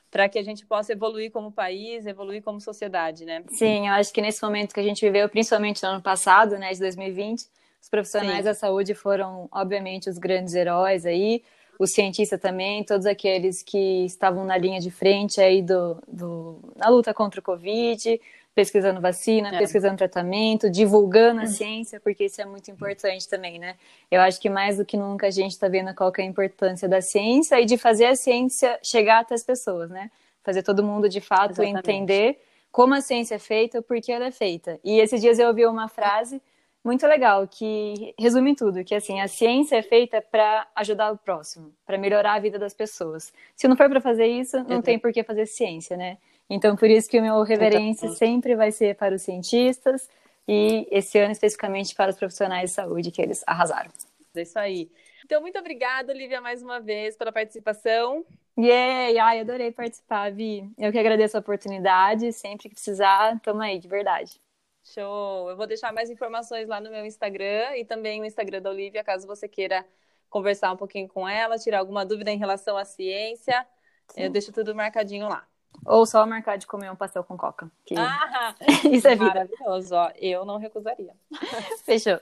para 0.10 0.30
que 0.30 0.40
a 0.40 0.44
gente 0.44 0.66
possa 0.66 0.94
evoluir 0.94 1.32
como 1.32 1.52
país, 1.52 2.06
evoluir 2.06 2.42
como 2.42 2.62
sociedade, 2.62 3.26
né? 3.26 3.44
Sim, 3.50 3.88
eu 3.88 3.94
acho 3.94 4.14
que 4.14 4.22
nesse 4.22 4.42
momento 4.42 4.74
que 4.74 4.80
a 4.80 4.84
gente 4.84 5.04
viveu, 5.04 5.28
principalmente 5.28 5.84
no 5.84 5.90
ano 5.90 6.02
passado, 6.02 6.58
né, 6.58 6.72
de 6.72 6.80
2020, 6.80 7.50
os 7.82 7.90
profissionais 7.90 8.38
Sim. 8.38 8.44
da 8.44 8.54
saúde 8.54 8.96
foram, 8.96 9.50
obviamente, 9.52 10.10
os 10.10 10.18
grandes 10.18 10.54
heróis 10.54 11.06
aí, 11.06 11.44
os 11.80 11.92
cientistas 11.92 12.40
também, 12.40 12.84
todos 12.84 13.06
aqueles 13.06 13.62
que 13.62 14.06
estavam 14.06 14.46
na 14.46 14.58
linha 14.58 14.80
de 14.80 14.90
frente 14.90 15.42
aí 15.42 15.62
do, 15.62 15.98
do 16.08 16.60
na 16.76 16.90
luta 16.90 17.14
contra 17.14 17.40
o 17.40 17.44
Covid, 17.44 18.20
pesquisando 18.56 19.02
vacina, 19.02 19.54
é. 19.54 19.60
pesquisando 19.60 19.98
tratamento, 19.98 20.70
divulgando 20.70 21.42
a 21.42 21.44
uhum. 21.44 21.50
ciência, 21.50 22.00
porque 22.00 22.26
isso 22.26 22.42
é 22.42 22.46
muito 22.46 22.72
importante 22.72 23.28
também, 23.28 23.60
né? 23.60 23.76
Eu 24.10 24.22
acho 24.22 24.40
que 24.40 24.50
mais 24.50 24.78
do 24.78 24.86
que 24.86 24.96
nunca 24.96 25.28
a 25.28 25.32
gente 25.32 25.52
está 25.52 25.68
vendo 25.68 25.94
qual 25.94 26.12
é 26.18 26.22
a 26.22 26.26
importância 26.26 26.88
da 26.88 27.02
ciência 27.02 27.60
e 27.60 27.66
de 27.66 27.78
fazer 27.78 28.06
a 28.06 28.16
ciência 28.16 28.80
chegar 28.82 29.20
até 29.20 29.36
as 29.36 29.44
pessoas, 29.44 29.90
né? 29.90 30.10
Fazer 30.42 30.64
todo 30.64 30.82
mundo 30.82 31.10
de 31.10 31.20
fato 31.20 31.52
Exatamente. 31.52 31.80
entender 31.80 32.40
como 32.72 32.94
a 32.94 33.02
ciência 33.02 33.36
é 33.36 33.40
feita, 33.40 33.82
por 33.82 34.00
que 34.00 34.12
ela 34.12 34.26
é 34.26 34.32
feita. 34.32 34.80
E 34.84 35.00
esses 35.00 35.20
dias 35.20 35.38
eu 35.38 35.50
ouvi 35.50 35.66
uma 35.66 35.90
frase 35.90 36.42
muito 36.86 37.08
legal, 37.08 37.48
que 37.48 38.14
resume 38.18 38.56
tudo, 38.56 38.84
que 38.84 38.94
assim, 38.94 39.20
a 39.20 39.28
ciência 39.28 39.78
é 39.78 39.82
feita 39.82 40.22
para 40.22 40.68
ajudar 40.76 41.12
o 41.12 41.18
próximo, 41.18 41.74
para 41.84 41.98
melhorar 41.98 42.36
a 42.36 42.40
vida 42.40 42.60
das 42.60 42.76
pessoas. 42.76 43.34
Se 43.56 43.68
não 43.68 43.76
for 43.76 43.90
para 43.90 44.00
fazer 44.00 44.28
isso, 44.28 44.64
não 44.66 44.84
tem 44.84 45.00
por 45.00 45.12
que 45.12 45.24
fazer 45.24 45.48
ciência, 45.48 45.98
né? 45.98 46.20
Então, 46.48 46.76
por 46.76 46.88
isso 46.88 47.10
que 47.10 47.18
o 47.18 47.24
meu 47.24 47.42
reverência 47.42 48.10
sempre 48.10 48.56
vai 48.56 48.72
ser 48.72 48.96
para 48.96 49.16
os 49.16 49.24
cientistas 49.24 50.08
e 50.48 50.88
esse 50.92 51.18
ano 51.18 51.32
especificamente 51.32 51.96
para 51.96 52.12
os 52.12 52.18
profissionais 52.18 52.70
de 52.70 52.76
saúde, 52.76 53.10
que 53.10 53.20
eles 53.20 53.44
arrasaram. 53.48 53.90
É 54.36 54.42
isso 54.44 54.60
aí. 54.60 54.88
Então, 55.26 55.42
muito 55.42 55.58
obrigada, 55.58 56.14
Lívia, 56.14 56.40
mais 56.40 56.62
uma 56.62 56.80
vez 56.80 57.18
pela 57.18 57.32
participação. 57.32 58.24
Yay! 58.56 59.18
Ai, 59.18 59.40
adorei 59.40 59.72
participar, 59.72 60.32
Vi. 60.32 60.70
Eu 60.78 60.92
que 60.92 61.00
agradeço 61.00 61.36
a 61.36 61.40
oportunidade. 61.40 62.32
Sempre 62.32 62.70
que 62.70 62.76
precisar, 62.76 63.40
tamo 63.42 63.64
aí, 63.64 63.80
de 63.80 63.88
verdade. 63.88 64.40
Show! 64.86 65.50
Eu 65.50 65.58
vou 65.58 65.66
deixar 65.66 65.92
mais 65.92 66.10
informações 66.10 66.68
lá 66.68 66.80
no 66.80 66.92
meu 66.92 67.06
Instagram 67.06 67.76
e 67.76 67.84
também 67.84 68.20
no 68.20 68.26
Instagram 68.26 68.62
da 68.62 68.70
Olivia, 68.70 69.04
caso 69.04 69.26
você 69.26 69.48
queira 69.48 69.86
conversar 70.30 70.72
um 70.72 70.78
pouquinho 70.78 71.08
com 71.08 71.28
ela, 71.28 71.58
tirar 71.58 71.80
alguma 71.80 72.06
dúvida 72.06 72.32
em 72.32 72.38
relação 72.38 72.78
à 72.78 72.86
ciência. 72.86 73.66
Sim. 74.10 74.24
Eu 74.24 74.30
deixo 74.30 74.52
tudo 74.52 74.76
marcadinho 74.76 75.28
lá. 75.28 75.48
Ou 75.86 76.06
só 76.06 76.26
marcar 76.26 76.58
de 76.58 76.68
comer 76.68 76.92
um 76.92 76.96
pastel 76.96 77.24
com 77.24 77.36
coca. 77.36 77.70
Que... 77.86 77.96
Ah, 77.98 78.56
Isso 78.90 79.08
é 79.08 79.16
vida. 79.16 79.26
Maravilhoso, 79.26 79.96
ó. 79.96 80.12
Eu 80.16 80.46
não 80.46 80.58
recusaria. 80.58 81.14
Fechou. 81.84 82.20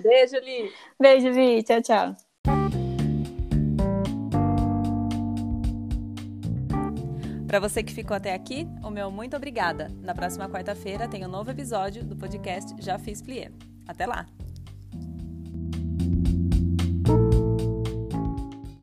Beijo, 0.00 0.36
Li. 0.38 0.72
Beijo, 0.98 1.32
Vi. 1.32 1.62
Tchau, 1.62 1.82
tchau. 1.82 2.33
Para 7.54 7.60
você 7.60 7.84
que 7.84 7.94
ficou 7.94 8.16
até 8.16 8.34
aqui, 8.34 8.66
o 8.82 8.90
meu 8.90 9.12
muito 9.12 9.36
obrigada. 9.36 9.88
Na 10.02 10.12
próxima 10.12 10.48
quarta-feira 10.48 11.06
tem 11.06 11.24
um 11.24 11.28
novo 11.28 11.52
episódio 11.52 12.02
do 12.02 12.16
podcast 12.16 12.74
Já 12.82 12.98
Fiz 12.98 13.22
Plié. 13.22 13.52
Até 13.86 14.06
lá! 14.06 14.26